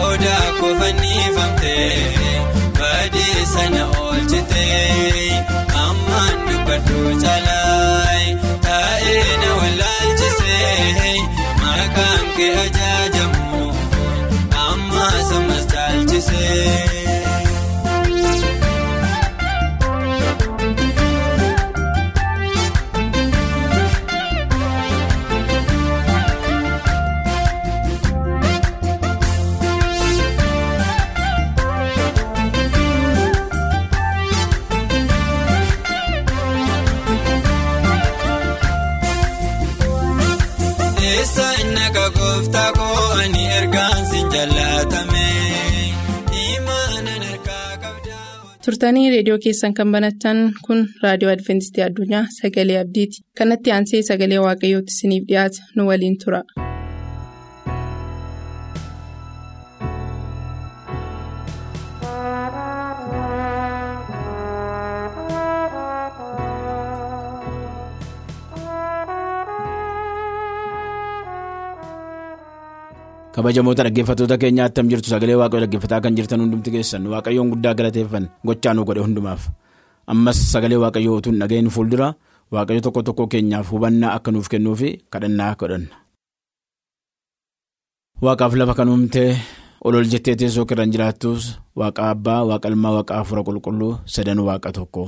odaa 0.08 0.46
kofannifamtee 0.58 2.00
badii 2.80 3.44
sana 3.52 3.84
oolchitee 4.00 5.30
ammaan 5.84 6.34
dubbaduu 6.48 7.14
caalaayi 7.22 8.34
taa'ee 8.66 9.24
na 9.44 9.54
wallaalchisee 9.60 11.14
maqaan 11.62 12.26
kee 12.36 12.52
ajaajamu 12.66 13.64
ammaa 14.66 15.16
samas 15.32 15.64
caalchisee. 15.76 16.95
Turtanii 48.86 49.10
reediyoo 49.12 49.38
keessan 49.44 49.72
kan 49.78 49.92
banatan 49.94 50.42
kun 50.66 50.82
raadiyoo 51.04 51.32
adventistii 51.32 51.82
addunyaa 51.86 52.22
sagalee 52.36 52.76
abdiiti 52.82 53.24
kanatti 53.40 53.74
aansee 53.76 54.02
sagalee 54.10 54.38
waaqayyootti 54.46 54.96
isiniif 54.96 55.26
dhiyaata 55.32 55.66
nu 55.76 55.88
waliin 55.90 56.18
tura. 56.24 56.42
Kabajamoota 73.36 73.84
dhaggeeffattoota 73.86 74.36
keenyaa 74.42 74.66
attam 74.70 74.88
jirtu 74.90 75.08
sagalee 75.12 75.36
waaqayoo 75.40 75.62
dhaggeeffataa 75.64 76.00
kan 76.04 76.16
jirtan 76.18 76.40
hundumti 76.44 76.70
keessan 76.74 77.04
waaqayyoon 77.12 77.50
guddaa 77.52 77.74
galateeffan 77.78 78.28
gochaa 78.48 78.74
nu 78.76 78.84
godhe 78.88 79.02
hundumaaf 79.06 79.42
ammas 80.14 80.38
sagalee 80.52 80.78
waaqayyoo 80.84 81.16
utuu 81.20 81.32
hin 81.34 81.40
dhageenyu 81.42 81.70
fuuldura 81.76 82.08
waaqayyo 82.56 82.80
tokko 82.86 83.02
tokko 83.08 83.26
keenyaaf 83.34 83.70
hubannaa 83.74 84.14
akka 84.16 84.30
nuuf 84.36 84.48
kennuu 84.54 84.74
fi 84.80 84.88
kadhannaa 85.12 85.52
godhanna. 85.60 85.94
waaqaaf 88.24 88.52
lafa 88.60 88.74
kan 88.80 88.88
uumtee 88.94 89.30
ol 89.84 89.96
jettee 90.12 90.36
teessoo 90.40 90.64
irra 90.72 90.86
jiraattus 90.94 91.42
waaqa 91.80 92.02
abbaa 92.12 92.40
waaqa 92.50 92.68
ilmaa 92.72 92.92
waaqa 92.98 93.14
hafuura 93.20 93.42
qulqulluu 93.48 93.92
sadan 94.14 94.40
waaqa 94.48 94.72
tokko. 94.78 95.04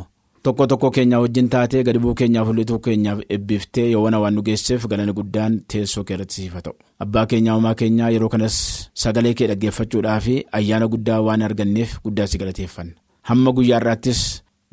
Tokko 0.49 0.67
tokko 0.73 0.91
keenyaa 0.97 1.21
wajjin 1.25 1.49
taatee 1.55 1.83
gadi 1.87 1.99
bu'uu 2.03 2.15
keenyaaf 2.21 2.49
mul'atuu 2.51 2.79
keenyaaf 2.87 3.19
eebbiftee 3.37 3.87
yoowwan 3.93 4.15
waan 4.23 4.35
nu 4.39 4.43
geesseef 4.49 4.87
galanni 4.93 5.13
guddaan 5.19 5.61
teessoo 5.73 6.05
kee 6.09 6.15
irratti 6.17 6.35
siif 6.41 6.53
haa 6.59 6.63
ta'u. 6.67 6.75
Abbaa 7.05 7.27
keenyaa 7.33 7.57
uumaa 7.59 7.75
keenyaa 7.83 8.11
yeroo 8.15 8.29
kanas 8.35 8.57
sagalee 9.05 9.35
kee 9.39 9.47
dhaggeeffachuudhaa 9.51 10.19
fi 10.27 10.35
ayyaana 10.61 10.89
guddaa 10.95 11.21
waan 11.29 11.43
arganneef 11.49 11.97
guddaa 12.05 12.27
si 12.33 12.39
galateeffanna 12.43 12.95
hamma 13.31 13.53
guyyaa 13.59 13.81
irraattis 13.83 14.21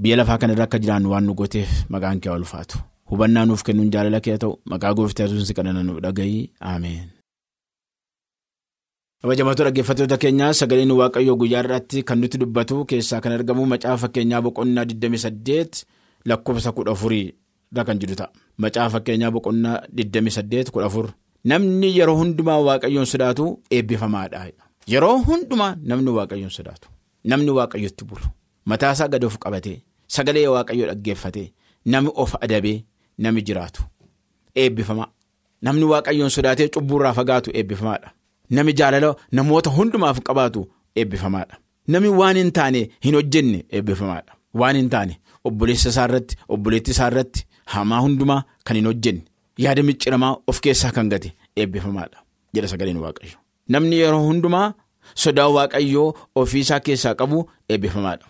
biyya 0.01 0.17
lafaa 0.21 0.37
kana 0.43 0.53
irra 0.57 0.63
akka 0.69 0.79
jiraannu 0.85 1.09
waan 1.15 1.25
nu 1.27 1.33
gooteef 1.41 1.69
maqaan 1.89 2.19
kee 2.23 2.31
ulfaatu. 2.37 2.77
Hubannaa 3.11 3.45
nuuf 3.45 3.63
kennuun 3.67 3.91
jaalala 3.93 4.19
kee 4.27 4.37
ta'u 4.43 4.53
maqaa 4.71 4.93
gooftaa 4.99 5.23
yesuus 5.27 5.53
kadhanna 5.57 5.83
nu 5.83 5.99
dhagahi 6.05 6.39
ameen. 6.73 7.05
Kabajamtoota 9.25 9.63
dhaggeeffattoota 9.65 10.17
keenyaa 10.21 10.53
sagaleen 10.53 10.91
waaqayyoo 10.91 11.35
guyyaa 11.41 11.61
irratti 11.65 12.03
kan 12.03 12.19
nutti 12.21 12.37
dubbatu 12.39 12.85
keessaa 12.89 13.21
kan 13.21 13.31
argamu 13.33 13.65
macaafa 13.65 13.97
fakkeenyaa 14.01 14.41
boqonnaa 14.41 14.83
28 14.83 15.85
lakkoofsa 16.29 16.71
14 16.71 17.15
irra 17.73 17.83
kan 17.87 17.99
jiru 17.99 18.15
ta'a. 18.15 18.29
Macaafa 18.57 18.91
fakkeenyaa 18.97 19.31
boqonnaa 19.31 19.79
28 20.01 20.69
14 20.75 21.09
namni 21.51 21.89
yeroo 21.97 22.15
hundumaa 22.19 22.57
waaqayyoon 22.67 23.05
sodaatu 23.13 23.45
eebbifamaadha. 23.71 24.41
Yeroo 24.93 25.17
hundumaa 25.29 25.75
namni 25.81 26.11
waaqayyoon 26.17 26.51
sodaatu. 26.57 26.87
Namni 27.23 27.51
waaqayyotti 27.51 28.05
bulu. 28.05 28.27
Mataasaa 28.65 29.07
gad 29.07 29.23
of 29.23 29.37
qabatee 29.39 29.81
sagalee 30.07 30.47
waaqayyoo 30.47 30.87
dhaggeeffatee 30.91 31.47
namni 31.85 32.11
of 32.15 32.35
adabee 32.41 32.83
namni 33.17 33.41
jiraatu. 33.41 33.81
Eebbifamaa 34.55 35.09
namni 35.61 35.85
waaqayyoon 35.93 36.29
sodaatee 36.37 36.69
cubbuurraa 36.77 37.13
fagaatu 37.13 37.51
eebbifamaadha. 37.53 38.09
Nami 38.49 38.73
jaalala 38.79 39.15
namoota 39.31 39.69
hundumaaf 39.77 40.19
qabaatu 40.27 40.61
eebbifamaadha. 40.95 41.55
Nami 41.87 42.07
waan 42.19 42.37
hin 42.37 42.51
taane 42.51 42.81
hin 43.05 43.15
hojjenne 43.15 43.65
eebbifamaadha. 43.71 44.33
Waan 44.59 44.75
hin 44.79 44.89
taane 44.89 45.17
obboleessa 45.43 45.89
isaa 45.89 46.05
irratti 46.09 46.35
obboleettii 46.49 46.91
isaa 46.95 47.07
irratti 47.11 47.45
hamaa 47.73 47.99
hundumaa 48.05 48.41
kan 48.63 48.75
hin 48.77 48.85
hojjenne 48.91 49.23
yaada 49.65 49.83
micciramaa 49.89 50.35
of 50.47 50.59
keessaa 50.67 50.91
kan 50.95 51.09
gate 51.09 51.29
eebbifamaadha. 51.57 52.17
Jedha 52.53 52.67
sagaleen 52.73 52.97
waaqayyo. 53.03 53.37
Namni 53.69 53.99
yeroo 53.99 54.23
hundumaa 54.29 54.73
sodaa 55.23 55.47
waaqayyoo 55.57 56.07
ofiisaa 56.41 56.79
keessaa 56.89 57.15
qabu 57.21 57.37
eebbifamaadha. 57.69 58.25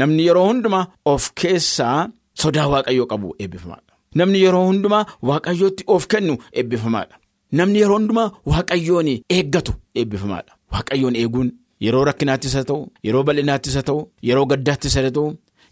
Namni 0.00 0.26
yeroo 0.26 0.46
hundumaa 0.48 0.86
of 1.04 1.30
keessaa 1.42 2.08
sodaa 2.42 2.66
waaqayyoo 2.74 3.06
qabu 3.12 3.34
eebbifamaadha. 3.38 3.92
Namni 4.14 4.38
yeroo 4.44 4.64
hundumaa 4.66 5.04
waaqayyootti 5.30 5.84
of 5.86 6.06
kennu 6.14 6.34
eebbifamaadha. 6.52 7.16
Namni 7.52 7.78
yeroo 7.82 7.98
hundumaa 7.98 8.30
waaqayyoon 8.46 9.08
eeggatu 9.36 9.72
eebbifamaadha. 9.94 10.52
Waaqayyoon 10.72 11.16
eeguun 11.22 11.48
yeroo 11.84 12.04
rakkinaattis 12.04 12.54
haa 12.54 12.64
ta'u, 12.70 12.82
yeroo 13.04 13.22
bal'inaattis 13.28 13.74
haa 13.74 13.82
ta'u, 13.88 14.00
yeroo 14.28 14.46
gaddaattis 14.46 14.94
haa 14.96 15.10
ta'u, 15.16 15.28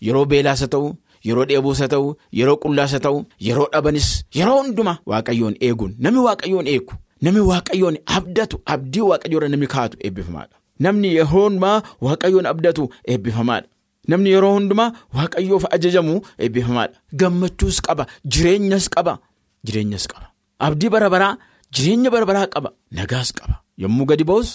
yeroo 0.07 0.25
beelaas 0.33 0.61
haa 0.65 0.73
ta'u, 0.75 0.89
yeroo 1.29 1.45
dheebuus 1.49 1.81
haa 1.83 1.89
ta'u, 1.95 2.07
yeroo 2.39 2.57
qullaas 2.63 2.93
haa 2.97 3.01
ta'u, 3.07 3.19
yeroo 3.49 3.69
dhabanis 3.73 4.09
yeroo 4.39 4.59
hundumaa 4.63 4.97
waaqayyoon 5.13 5.55
eeguun 5.69 5.95
namni 6.07 6.21
waaqayyoon 6.29 6.67
eegu, 6.75 6.95
namni 7.23 7.41
waaqayyoon 7.51 7.97
abdatu 8.19 8.57
abdii 8.75 9.05
waaqayyoorra 9.11 9.49
namni 9.55 9.67
kaa'atu 9.75 9.97
eebbifamaadha. 10.07 10.55
Namni 10.87 11.09
yeroo 11.17 11.45
hundumaa 11.45 11.83
waaqayyoon 12.07 12.47
abdatu 12.53 12.89
eebbifamaadha. 13.13 13.69
Namni 14.09 14.31
yeroo 14.35 14.53
hundumaa 14.57 14.91
waaqayyoof 15.17 15.65
ajajamu 15.77 16.15
eebbifamaadha. 16.39 16.97
Gammachuus 17.21 17.81
qaba, 17.87 18.07
jireenyas 18.33 18.89
qaba, 18.97 19.19
jireenyas 19.67 20.07
qaba. 20.13 20.27
Abdii 20.59 20.89
bara 20.97 21.11
baraa. 21.11 21.37
Jireenya 21.75 22.11
barbaraa 22.15 22.47
qaba. 22.55 22.71
Nagaas 22.99 23.33
qaba. 23.39 23.57
Yommuu 23.83 24.07
gadi 24.11 24.25
ba'us 24.31 24.51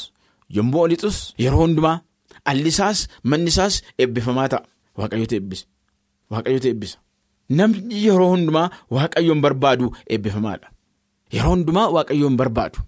yommuu 0.56 0.82
olixus 0.86 1.18
yeroo 1.44 1.62
hundumaa 1.64 2.02
allisaas 2.52 3.00
mannisaas 3.30 3.74
eebbifamaa 4.02 4.48
ta'a. 4.54 4.64
Waaqayyoota 5.00 5.36
eebbisa 5.40 5.66
waaqayyoota 6.32 6.68
eebbisa 6.72 6.98
namni 7.60 7.96
yeroo 8.06 8.30
hundumaa 8.34 8.68
waaqayyoon 8.96 9.42
barbaadu 9.46 9.86
eebbifamaadha 10.14 10.68
yeroo 11.36 11.52
hundumaa 11.56 11.88
waaqayyoon 11.96 12.36
barbaadu. 12.42 12.80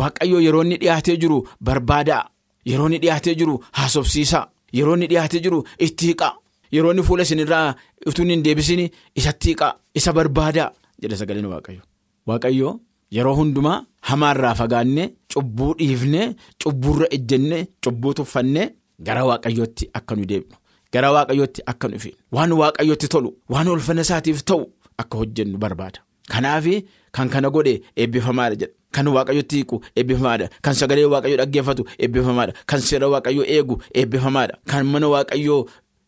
Waaqayyoo 0.00 0.40
yeroo 0.46 0.62
inni 0.66 0.76
dhiyaatee 0.82 1.16
jiru 1.22 1.38
barbaadaa. 1.66 2.22
Yeroo 2.70 2.86
inni 2.88 2.98
dhiyaatee 3.02 3.34
jiru 3.40 3.54
haasofsiisaa. 3.78 4.44
Yeroo 4.76 4.94
inni 4.96 5.06
dhiyaatee 5.10 5.40
jiru 5.44 5.58
itti 5.86 6.04
hiiqaa 6.08 6.32
yeroo 6.74 6.90
inni 6.94 7.02
fuula 7.08 7.22
isinirraa 7.26 7.74
utuu 8.08 8.24
hin 8.30 8.42
deebisin 8.46 8.82
isatti 9.20 9.46
hiiqaa 9.50 9.72
isa 9.98 10.12
barbaadaa 10.18 10.70
jedha 11.02 11.16
sagaleen 11.20 11.46
waaqayyo. 11.52 11.82
Waaqayyoo. 12.28 12.74
Yeroo 13.16 13.34
hundumaa 13.38 13.84
hamaarraa 14.10 14.54
fagaannee 14.60 15.08
cubbuu 15.34 15.74
dhiifnee 15.78 16.26
cubbuurra 16.64 17.06
ejjennee 17.16 17.66
cubbuu 17.84 18.14
tuffannee 18.18 18.66
gara 19.06 19.24
waaqayyootti 19.28 19.90
akka 19.98 20.14
nu 20.16 20.24
deebinu 20.30 20.56
gara 20.92 21.10
waaqayyootti 21.16 21.62
akka 21.72 21.88
nu 21.88 21.98
fiinu 22.04 22.16
waan 22.32 22.52
waaqayyootti 22.62 23.08
tolu 23.14 23.30
waan 23.52 23.68
ulfina 23.68 24.00
isaatiif 24.06 24.42
ta'u 24.44 24.64
akka 24.98 25.18
hojjennu 25.18 25.58
barbaada. 25.58 26.00
Kanaaf 26.32 26.64
kan 27.12 27.28
kana 27.28 27.50
godhe 27.50 27.74
eebbifamaadha 27.96 28.56
jedha. 28.60 28.72
Kan 28.94 29.08
waaqayyootti 29.08 29.56
hiiku 29.56 29.76
eebbifamaadha 29.96 30.48
kan 30.62 30.74
sagalee 30.74 31.04
waaqayyoo 31.14 31.36
dhaggeeffatu 31.42 31.84
eebbifamaadha 31.98 32.52
kan 32.66 32.80
seera 32.80 33.08
waaqayyoo 33.14 33.44
eegu 33.56 33.76
eebbifamaadha 33.94 34.54
kan 34.70 34.86
mana 34.92 35.08
waaqayyoo 35.14 35.60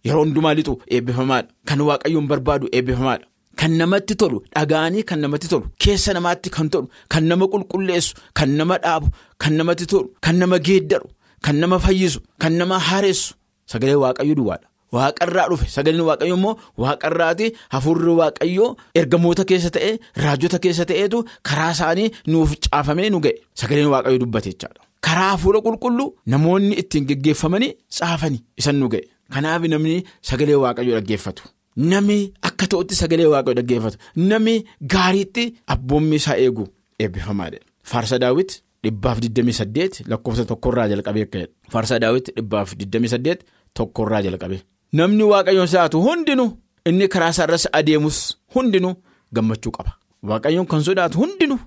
yeroo 0.05 0.23
hundumaa 0.25 0.55
lixu 0.55 0.75
eebbifamaadha 0.95 1.49
kan 1.69 1.81
waaqayyoon 1.88 2.27
barbaadu 2.31 2.66
eebbifamaadha. 2.73 3.27
Kan 3.61 3.73
namatti 3.81 4.14
tolu 4.21 4.38
dhagaanii 4.55 5.03
kan 5.11 5.19
namatti 5.25 5.49
tolu 5.53 5.66
keessa 5.83 6.12
namaatti 6.16 6.51
kan 6.57 6.69
tolu 6.73 6.87
kan 7.12 7.25
nama 7.31 7.45
qulqulleessu 7.53 8.12
kan 8.38 8.51
nama 8.59 8.77
dhaabu 8.85 9.09
kan 9.42 9.53
namatti 9.59 9.87
tolu 9.92 10.07
kan 10.25 10.37
nama 10.40 10.59
geeddaru 10.69 11.09
kan 11.45 11.57
nama 11.62 11.79
fayyisu 11.85 12.21
kan 12.42 12.53
nama 12.61 12.77
haaressu 12.88 13.35
sagalee 13.73 13.97
waaqayyoo 14.05 14.37
duwwaadha. 14.40 14.66
Waaqarraa 14.95 15.47
dhufe 15.51 15.66
sagaleen 15.77 16.05
waaqayyoo 16.09 16.37
immoo 16.38 16.55
waaqarraati 16.83 17.47
hafuurri 17.75 18.12
waaqayyoo 18.21 18.69
ergamoota 19.01 19.45
keessa 19.51 19.71
ta'ee 19.77 19.95
raajota 20.25 20.59
keessa 20.66 20.85
ta'eetu 20.90 21.19
karaa 21.49 21.71
isaanii 21.77 22.09
nuuf 22.33 22.51
caafamee 22.69 23.09
nu 23.14 23.19
ga'e 23.25 23.35
sagaleen 23.62 23.88
waaqayyoo 23.95 24.21
dubbate 24.25 24.49
jechaadha. 24.53 24.81
Karaa 25.07 25.31
hafuura 25.33 25.61
qulqulluu 25.66 26.09
namoonni 26.35 26.75
ittiin 26.83 27.05
geggeeffamanii 27.11 27.73
caafanii 27.99 28.40
isan 28.62 28.77
nu 28.85 28.88
ga'e 28.95 29.05
kanaaf 29.35 29.62
namni 29.75 29.97
sagalee 30.31 30.59
waaqayyoo 30.64 30.97
dhaggeeffatu. 31.01 31.42
Namni 31.77 32.33
akka 32.43 32.67
ta'utti 32.73 32.95
sagalee 32.95 33.27
waaqayyoo 33.33 33.57
dhaggeeffatu 33.59 33.99
namni 34.31 34.55
gaariitti 34.93 35.45
abboommi 35.75 36.17
isaa 36.17 36.37
eegu 36.45 36.65
eebbifamaadha. 37.01 37.59
Faarsa 37.91 38.19
daawwiti 38.19 38.62
dhibbaaf 38.85 39.19
28 39.19 40.05
lakkoofsa 40.11 40.45
tokkorraa 40.45 40.89
jalqabee 40.93 41.23
akka 41.27 41.39
jedhu. 41.39 41.53
Faarsa 41.73 41.99
daawwiti 41.99 42.33
dhibbaaf 42.37 42.73
28 42.75 43.37
tokkorraa 43.75 44.23
jalqabee. 44.23 44.61
Namni 44.93 45.23
waaqayyoon 45.33 45.67
sodaatu 45.73 46.01
hundinuu 46.07 46.51
inni 46.89 47.09
karaa 47.09 47.29
isaa 47.35 47.45
irratti 47.49 47.69
adeemus 47.73 48.19
hundinuu 48.55 48.95
gammachuu 49.35 49.73
qaba. 49.77 49.93
Waaqayyoon 50.23 50.67
kan 50.67 50.83
sodaatu 50.89 51.19
hundinuu 51.21 51.59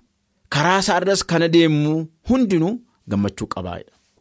karaa 0.49 0.79
isaa 0.79 0.97
irratti 1.01 1.25
kan 1.31 1.43
adeemu 1.47 1.95
hundinuu 2.29 2.73
gammachuu 3.09 3.47
qaba. 3.53 3.79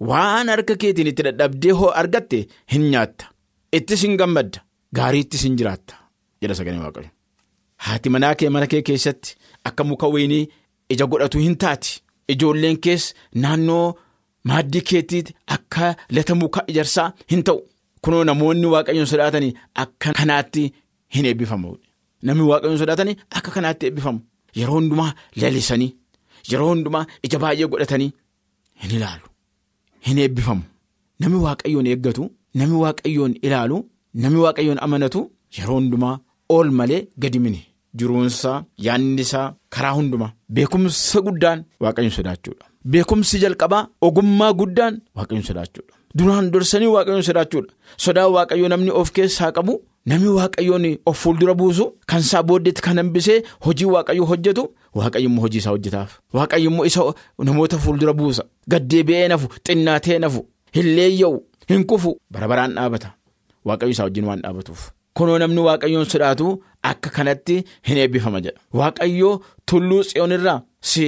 Waan 0.09 0.49
harka 0.53 0.77
keetiin 0.77 1.07
itti 1.11 1.23
dadhabdee 1.27 1.73
hoo 1.81 1.91
argatte 2.01 2.47
hin 2.73 2.91
nyaatta. 2.91 3.25
Ittis 3.73 4.03
hin 4.03 4.17
gammadda. 4.21 4.61
Gaariittis 4.97 5.43
hin 5.45 5.57
jiraatta 5.61 5.95
jedha 6.43 6.55
sagalee 6.59 6.81
waaqayyo. 6.85 7.11
Haati 7.87 8.09
manaa 8.15 8.35
kee 8.35 8.49
mana 8.55 8.67
kee 8.67 8.83
keessatti 8.83 9.37
akka 9.71 9.85
muka 9.85 10.07
wayinii 10.15 10.49
ija 10.95 11.07
godhatu 11.07 11.39
hin 11.39 11.57
taati. 11.65 12.03
Ijoolleen 12.33 12.79
kees 12.85 13.05
naannoo 13.43 13.95
maaddii 14.45 14.81
keetiitti 14.91 15.35
akka 15.57 15.95
lata 16.11 16.35
muka 16.35 16.65
ijarsaa 16.73 17.13
hin 17.31 17.43
ta'u. 17.51 17.61
Kunoo 18.03 18.25
namoonni 18.25 18.67
waaqayyoon 18.75 19.07
sodaatanii 19.13 19.53
akka 19.85 20.13
kanaatti 20.19 20.65
hin 21.15 21.25
eebbifamu. 21.31 21.77
Namni 22.23 22.43
waaqayyoon 22.51 22.79
sodaatanii 22.83 23.17
akka 23.31 23.51
kanaatti 23.57 23.87
eebbifamu. 23.87 24.21
Yeroo 24.57 24.75
hundumaa 24.81 25.13
lalisanii 25.37 25.91
yeroo 26.53 26.69
hundumaa 26.73 27.07
ija 27.29 27.39
baay'ee 27.45 27.67
godhatanii 27.75 28.11
hin 28.83 28.91
ilaalu. 28.99 29.27
Hin 30.07 30.19
eebbifamu. 30.25 30.63
Namni 31.21 31.39
waaqayyoon 31.47 31.87
eeggatu 31.93 32.31
namni 32.55 32.77
waaqayyoon 32.85 33.35
ilaalu 33.43 33.79
namni 34.15 34.41
waaqayyoon 34.45 34.79
amanatu 34.87 35.21
yeroo 35.59 35.75
hundumaa 35.81 36.17
ol 36.57 36.71
malee 36.79 37.03
gadi 37.23 37.39
mini 37.45 37.61
jiruunsaa 37.99 38.65
yaadni 38.87 39.21
isaa 39.27 39.47
karaa 39.75 39.93
hundumaa 39.99 40.33
beekumsa 40.55 41.21
guddaan 41.27 41.65
waaqayyoon 41.83 42.15
sodaachuudha. 42.19 42.65
Beekumsi 42.93 43.39
jalqabaa 43.43 43.87
ogummaa 44.07 44.53
guddaan 44.61 44.95
waaqayyoon 45.17 45.47
sodaachuudha. 45.51 45.95
Duraan 46.19 46.51
dursanii 46.53 46.87
waaqayyoon 46.97 47.23
sodaachuudha. 47.31 47.73
Sodaa 48.05 48.29
waaqayyoo 48.37 48.69
namni 48.73 48.91
of 49.01 49.11
keessaa 49.17 49.51
qabu 49.57 49.75
namni 50.11 50.29
waaqayyoon 50.39 50.87
of 51.07 51.17
fuuldura 51.23 51.55
buusu 51.61 51.85
kan 52.07 52.21
isaa 52.27 52.43
booddeetti 52.49 52.83
kan 52.87 52.97
hambisee 53.01 53.43
hojii 53.67 53.85
waaqayyoo 53.95 54.27
hojjetu 54.31 54.65
waaqayyo 54.95 55.29
hojii 55.45 55.59
isaa 55.63 55.71
hojjetaaf. 55.77 56.11
Waaqayyo 56.37 56.85
isa 56.91 57.03
namoota 57.49 57.79
fuuldura 57.85 58.13
buusa. 58.13 58.43
Gaddeebi'ee 58.71 59.29
nafu 59.29 59.49
xinnaatee 59.67 60.19
nafu 60.19 60.47
hin 60.77 60.87
leeyya'u 60.97 61.39
hin 61.69 61.85
kufu 61.85 62.17
bara 62.31 62.49
baraan 62.49 62.75
dhaabata. 62.75 63.13
Waaqayyo 63.69 63.93
isaa 63.97 64.05
wajjin 64.09 64.25
waan 64.31 64.43
dhaabatuuf. 64.45 64.83
Kunoo 65.17 65.39
namni 65.43 65.61
waaqayyoon 65.69 66.07
sodaatu 66.13 66.51
akka 66.91 67.11
kanatti 67.17 67.57
hin 67.89 67.99
eebbifama 68.03 68.41
jedha. 68.45 68.61
Waaqayyoo 68.81 69.33
tulluu 69.71 70.03
tsiyoonirraa 70.09 70.61
si 70.91 71.07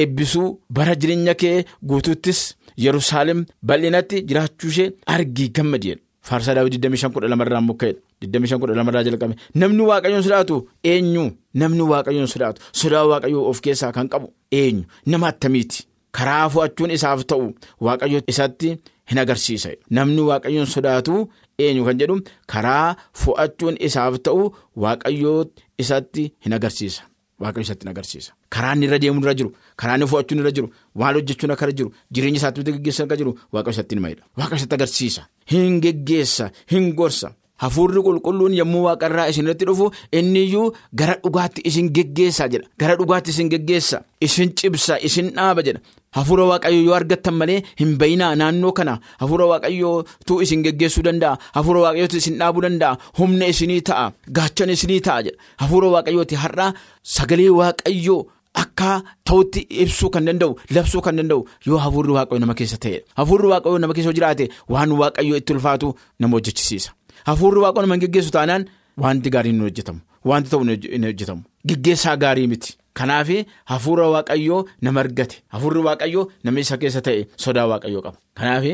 eebbisuu 0.00 0.48
bara 0.78 0.94
jireenya 1.00 1.34
kee 1.42 1.64
guutuuttis 1.88 2.40
Yerusaalem 2.84 3.44
bal'inatti 3.62 4.22
jiraachuu 4.28 4.68
ishee 4.72 4.92
argii 5.14 5.48
gammadi 5.56 5.88
jedha. 5.90 6.02
Faarsaa 6.28 6.54
daawwii 6.54 6.78
25 6.78 7.46
irraa 7.46 7.60
mukka'edha. 7.68 8.00
25 8.22 8.88
irraa 8.88 9.02
jalqabe. 9.08 9.34
Namni 9.54 9.82
waaqayyoon 9.90 10.22
sodaatu 10.26 10.56
eenyu? 10.92 11.24
Namni 11.54 11.82
waaqayyoon 11.92 12.26
sodaatu 12.34 12.62
sodaa 12.80 13.04
waaqayyoo 13.12 13.44
of 13.50 13.60
keessaa 13.66 13.92
kan 13.92 14.08
qabu 14.08 14.32
eenyu? 14.52 14.84
Nama 15.06 15.28
attamiiti? 15.32 15.86
Karaa 16.16 16.48
fo'achuun 16.52 16.90
isaaf 16.96 17.24
ta'u 17.32 17.46
waaqayyo 17.86 18.20
isatti 18.32 18.74
hin 19.10 19.18
agarsiisa. 19.22 19.70
Namni 19.90 20.20
waaqayyoon 20.30 20.66
sodaatu 20.74 21.28
eenyu 21.66 21.84
kan 21.88 21.98
jedhu 22.02 22.16
karaa 22.52 22.96
fo'achuun 23.22 23.76
isaaf 23.88 24.18
ta'u 24.26 24.50
waaqayyoo 24.84 25.38
isatti 25.84 26.24
hin 26.46 26.52
agarsiisa. 26.58 27.02
Waaqayyo 27.42 27.64
isatti 27.66 27.84
hin 27.86 27.90
agarsiisa. 27.94 28.32
Karaa 28.54 28.72
inni 28.76 28.86
irra 28.86 28.98
deemuu 29.02 29.22
irra 29.24 29.34
jiru, 29.40 29.50
karaa 29.80 29.94
inni 29.98 30.06
fo'achuun 30.12 30.40
irra 30.42 30.50
jiru, 30.56 30.68
maal 31.00 31.14
hojjechuun 31.18 31.52
akka 31.54 31.64
irra 31.68 31.76
jiru, 31.80 31.90
jireenya 32.12 32.40
isaatti 32.42 32.64
geggeessan 32.68 33.06
akka 33.08 33.16
jiru 33.20 33.32
waaqayyo 33.52 33.74
isatti 33.76 33.94
hin 33.96 34.02
mayidha. 34.04 34.24
Waaqayyo 34.38 34.60
isatti 34.62 34.76
agarsiisa. 34.78 35.22
Hin 35.52 35.80
geggeessa, 35.84 36.50
hin 36.72 36.92
gorsa. 36.98 37.32
Hafuurri 37.62 38.00
qulqulluun 38.06 38.54
yommuu 38.58 38.82
waaqarraa 38.86 39.28
isinirratti 39.32 39.64
dhufu 39.70 39.86
inniyyuu 40.18 40.66
gara 41.00 41.14
dhugaatti 41.24 41.60
isin 41.70 41.88
geggeessaa 41.96 42.48
jedha. 42.52 42.68
Gara 42.80 42.96
dhugaatti 43.00 43.30
isin 43.34 43.48
geggeessa. 43.52 44.00
Isin 44.26 44.52
cibsa, 44.58 44.98
isin 45.08 45.30
dhaaba 45.36 45.62
jedha. 45.68 45.80
Hafuura 46.16 46.44
waaqayyoo 46.50 46.84
yoo 46.88 46.94
argattan 46.98 47.34
malee 47.40 47.58
hin 47.80 47.92
bayinaa 48.00 48.32
naannoo 48.40 48.72
kana 48.78 48.94
hafuura 49.20 49.46
waaqayyootu 49.52 50.40
isin 50.42 50.62
geggeessuu 50.64 51.02
danda'a. 51.06 51.36
Hafuura 51.54 51.80
waaqayyootu 51.84 52.16
isin 52.22 52.38
dhaabuu 52.40 52.62
danda'a. 52.66 52.96
Humna 53.18 53.46
isinii 53.52 53.80
ta'a. 53.90 54.10
Gaachana 54.36 54.72
isinii 54.72 55.00
ta'a 55.08 55.22
jedha. 55.22 55.38
Hafuura 55.62 55.88
waaqayyooti 55.96 56.34
har'aa 56.44 56.72
sagalee 57.02 57.50
waaqayyoo. 57.60 58.22
Akka 58.60 59.02
ta'utti 59.24 59.60
ibsuu 59.82 60.08
kan 60.10 60.24
danda'u 60.26 60.56
labsuu 60.74 61.00
kan 61.06 61.16
danda'u 61.20 61.44
yoo 61.66 61.78
hafuurri 61.84 62.12
waaqayyoo 62.16 62.40
nama 62.44 62.54
keessa 62.58 62.78
ta'edha. 62.82 63.04
Hafuurri 63.18 63.46
waaqayyoo 63.52 63.78
nama 63.84 63.94
keessa 63.94 64.12
jiraate 64.16 64.48
waan 64.68 64.90
waaqayyoo 65.02 65.36
itti 65.38 65.52
ulfaatu 65.54 65.94
nama 66.18 66.34
hojjechisiisa. 66.36 66.90
Hafuurri 67.28 67.60
waaqayyoo 67.64 67.86
nama 67.86 67.98
geggeessu 68.04 68.30
taanaan 68.36 68.64
wanti 69.04 69.30
gaariin 69.30 69.54
hin 69.56 69.62
hojjetamu. 69.68 70.00
Wanti 70.24 70.50
ta'u 70.50 70.64
hin 70.64 71.04
hojjetamu. 71.08 71.42
Geggeessaa 71.68 72.16
gaarii 72.16 72.46
miti. 72.46 72.76
Kanaaf 72.94 73.28
hafuura 73.64 74.08
waaqayyoo 74.14 74.64
nama 74.82 75.00
argate. 75.00 75.42
Hafuurri 75.48 75.80
waaqayyoo 75.88 76.28
nama 76.44 76.60
isa 76.60 76.76
keessa 76.78 77.00
ta'e 77.00 77.26
sodaa 77.36 77.66
waaqayyoo 77.72 78.02
qaba. 78.06 78.18
Kanaaf 78.34 78.64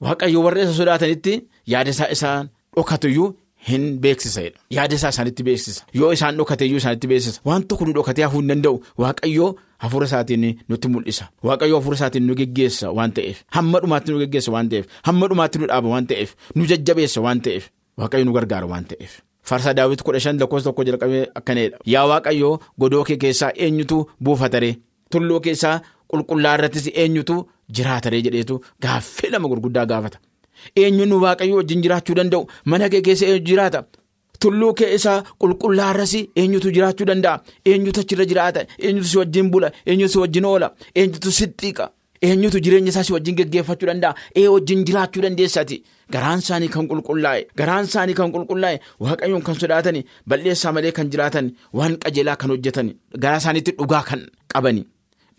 waaqayyoo 0.00 0.42
warra 0.44 0.62
isa 0.62 0.72
sodaatanitti 0.80 1.34
yaada 1.66 1.90
isaa 1.90 2.10
isaan 2.16 2.48
dhokatuyyuu. 2.76 3.30
Hin 3.68 3.84
beeksisadha. 4.02 4.58
Yaada 4.74 4.94
isaa 4.98 5.08
isaanitti 5.14 5.42
beeksisa. 5.46 5.84
Yoo 5.94 6.08
isaan 6.12 6.36
dhokateeyyuu 6.38 6.78
isaanitti 6.80 7.06
beeksisa. 7.10 7.40
Waan 7.46 7.62
tokko 7.68 7.84
nu 7.86 7.92
dhokatee 7.94 8.24
hafuu 8.24 8.40
hin 8.40 8.48
danda'u. 8.50 8.80
Waaqayyoo 8.98 9.50
hafuura 9.84 10.06
isaatiin 10.10 10.46
nutti 10.68 10.88
mul'isa. 10.88 11.24
Waaqayyoo 11.48 11.78
hafuura 11.78 11.94
isaatiin 12.00 12.26
nu 12.26 12.34
geggeessa 12.40 12.90
waan 12.96 13.12
ta'eef. 13.18 13.42
Hamma 13.56 13.78
dhumaatti 13.84 14.12
nu 14.12 14.18
geggeessa 14.24 14.50
waan 14.52 14.68
ta'eef. 14.72 14.86
Hamma 15.06 15.28
dhumaatti 15.30 15.58
nu 15.62 15.66
dhaaba 15.70 15.88
waan 15.94 16.06
ta'eef. 16.10 16.34
Nu 16.56 16.66
jajjabeessa 16.72 17.20
waan 17.22 17.40
ta'eef. 17.46 17.68
Waaqayyo 17.98 18.24
nu 18.24 18.32
gargaara 18.32 18.66
waan 18.66 18.84
ta'eef. 18.90 19.20
Faarsaa 19.48 19.74
daawwiti 19.74 20.04
kudha 20.04 20.20
shan 20.20 20.38
lakkoofsa 20.40 20.64
tokko 20.70 20.84
jalqabee 20.84 21.26
akkanadha. 21.34 21.78
Yaa 21.86 22.06
Waaqayyoo 22.10 22.58
godoo 22.78 23.04
kee 23.04 23.16
keessaa 23.16 23.52
eenyutu 23.56 23.98
buufataree? 24.24 24.76
Tulluu 25.10 25.40
keessaa 25.40 25.80
qulqullaa 26.10 26.54
irrattis 26.58 26.86
eenyutu 26.94 27.36
jiraataree 27.76 28.22
jedheetu 28.26 28.60
gaaffii 28.82 29.30
lama 29.30 29.48
gurguddaa 29.48 29.86
gaafata. 29.86 30.18
Eenyuun 30.76 31.12
waaqayyo 31.24 31.56
wajjin 31.56 31.82
jiraachuu 31.82 32.14
danda'u 32.18 32.46
mana 32.64 32.88
kee 32.88 33.00
keessa 33.06 33.26
eenyu 33.26 33.44
jiraata 33.50 33.84
tulluu 34.40 34.72
kee 34.78 34.94
isaa 34.94 35.22
qulqullaarras 35.40 36.12
eenyutu 36.36 36.70
jiraachuu 36.76 37.06
danda'a 37.10 37.40
eenyutu 37.72 38.00
achirra 38.04 38.24
jiraata 38.32 38.64
eenyutu 38.78 39.08
si 39.08 39.18
wajjin 39.18 39.50
bula 39.50 39.70
eenyutu 39.86 40.12
si 40.12 40.18
wajjin 40.22 40.44
oola 40.50 40.68
eenyutu 40.94 41.32
si 41.38 41.46
xiqa 41.62 41.90
eenyutu 42.28 42.60
jireenya 42.64 42.90
isaa 42.92 43.04
si 43.08 43.12
wajjin 43.16 43.36
geggeeffachuu 43.40 43.88
danda'a 43.90 44.14
ee 44.42 44.46
wajjin 44.54 44.84
jiraachuu 44.88 45.22
dandeessati 45.26 45.78
garaan 46.16 46.38
isaanii 46.44 46.68
kan 46.76 46.88
qulqullaa'e 46.92 47.42
garaan 47.60 47.84
isaanii 47.90 48.14
kan 48.20 48.32
qulqullaa'e 48.36 48.80
waaqayyoon 49.06 49.42
kan 49.48 49.54
sodaatani 49.64 50.04
balleessaa 50.32 50.72
malee 50.78 50.92
kan 50.98 51.10
jiraatan 51.12 51.52
waan 51.80 51.98
qajeelaa 52.06 52.36
kan 52.44 52.50
hojjetan 52.54 52.94
garaa 53.26 53.40
isaaniitti 53.44 53.72
dhugaa 53.82 54.02
kan 54.10 54.26
qabani 54.54 54.82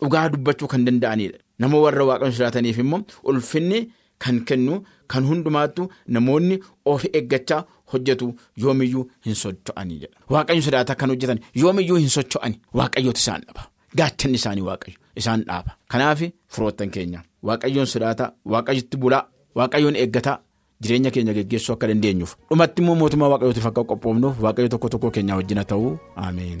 dhugaa 0.00 0.28
dubbachuu 0.36 0.68
kan 0.76 0.84
danda'anidha 0.88 1.38
nama 1.64 1.76
warra 1.84 2.04
waaqayyoon 2.12 2.36
sodaataniif 2.40 2.78
immoo 2.86 3.02
ulfinni. 3.32 3.80
Kan 4.24 4.36
kennu 4.48 4.74
kan 5.12 5.24
hundumaattu 5.28 5.82
namoonni 6.16 6.56
of 6.90 7.02
eeggachaa 7.18 7.58
hojjetu 7.92 8.26
yoomiyyuu 8.62 9.02
hin 9.26 9.34
socho'anii 9.40 9.96
jedha. 10.02 10.16
Waaqayyo 10.34 10.62
sodaata 10.66 10.94
kan 11.00 11.10
hojjetan 11.12 11.40
yoomiyyuu 11.62 11.96
hin 12.02 12.08
socho'ani 12.16 12.56
waaqayyooti 12.80 13.20
isaan 13.24 13.42
dhaba. 13.48 13.62
Gaachanni 13.98 14.34
isaanii 14.40 14.66
waaqayyo 14.68 14.98
isaan 15.16 15.44
dhaaba. 15.48 15.76
Kanaaf 15.90 16.20
firoottan 16.48 16.90
keenya 16.90 17.20
waaqayyoon 17.42 17.86
sodaata 17.86 18.32
waaqayyotti 18.52 18.96
bulaa 18.96 19.24
waaqayyoon 19.58 19.96
eeggataa 20.04 20.38
jireenya 20.82 21.10
keenya 21.10 21.32
geggeessuu 21.38 21.74
akka 21.74 21.88
dandeenyuuf 21.90 22.36
dhumatti 22.50 22.82
immoo 22.82 22.94
mootummaa 23.02 23.28
waaqayyootiif 23.34 23.66
akka 23.70 23.84
qophoofnuuf 23.90 24.40
waaqayyo 24.46 24.68
tokko 24.74 24.88
tokko 24.96 25.10
keenyaa 25.18 25.36
wajjin 25.42 25.64
ta'uu 25.74 25.92
ameen. 26.16 26.60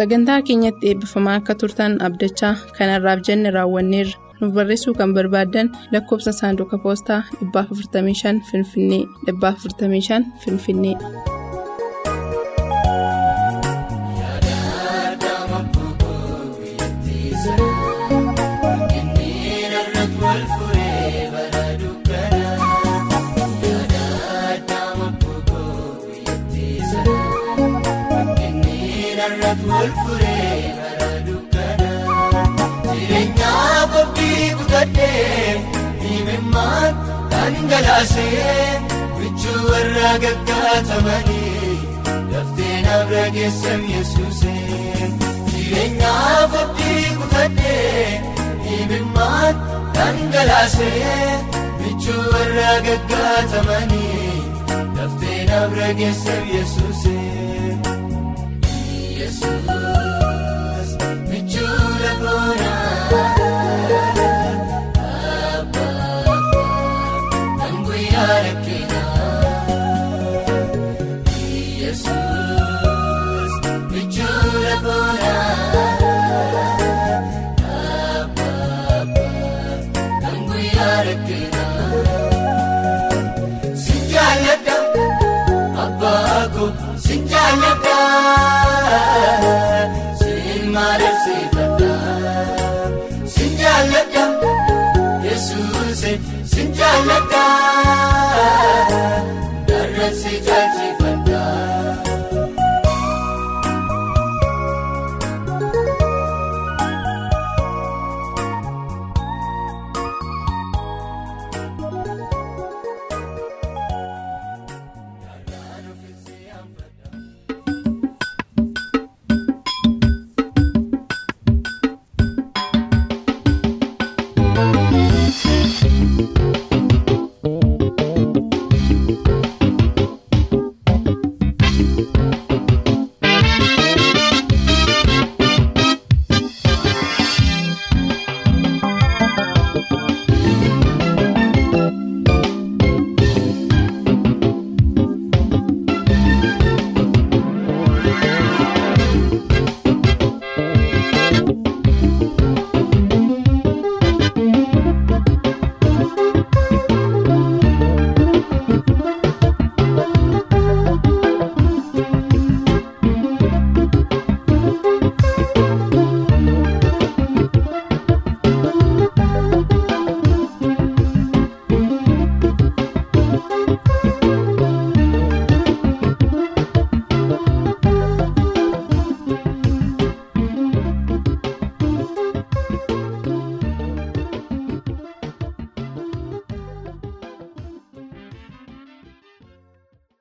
Sagantaa 0.00 0.42
keenyatti 0.48 0.88
eebbifamaa 0.90 1.34
akka 1.38 1.54
turtan 1.62 1.96
abdachaa 2.06 2.52
kanarraaf 2.76 3.20
jenne 3.28 3.50
raawwanneerra. 3.56 4.14
nuuf 4.40 4.54
barreessuu 4.58 4.94
kan 5.00 5.12
barbaaddan 5.16 5.68
lakkoobsa 5.92 6.32
saanduqa 6.36 6.78
poostaa 6.84 7.20
455 7.40 8.40
finfinnee 8.50 9.02
455 9.26 10.24
finfinnee. 10.44 10.96
Jireenyaa 32.92 33.86
kophii 33.92 34.50
kutadhee 34.58 35.60
himimmaan 36.02 36.94
dhangalaasee 37.30 38.80
michuu 39.18 39.60
warra 39.70 40.12
gaggaatamanii 40.24 41.78
laftee 42.32 42.76
nabra 42.86 43.24
geessan 43.36 43.82
yesuusee. 43.94 45.10
Jireenyaa 45.52 46.48
kophii 46.54 47.04
kutadhee 47.20 48.22
himimmaan 48.68 49.54
dhangalaasee 49.94 51.38
michuu 51.80 52.22
warra 52.34 52.72
gaggaatamanii 52.88 54.42
laftee 54.98 55.40
nabra 55.52 55.92
geessan 56.02 56.44
yesuusee. 56.56 57.89
Yesuus 59.30 60.90
michuudha 61.30 62.12
boonaa 62.20 62.79
abbaa 62.79 62.79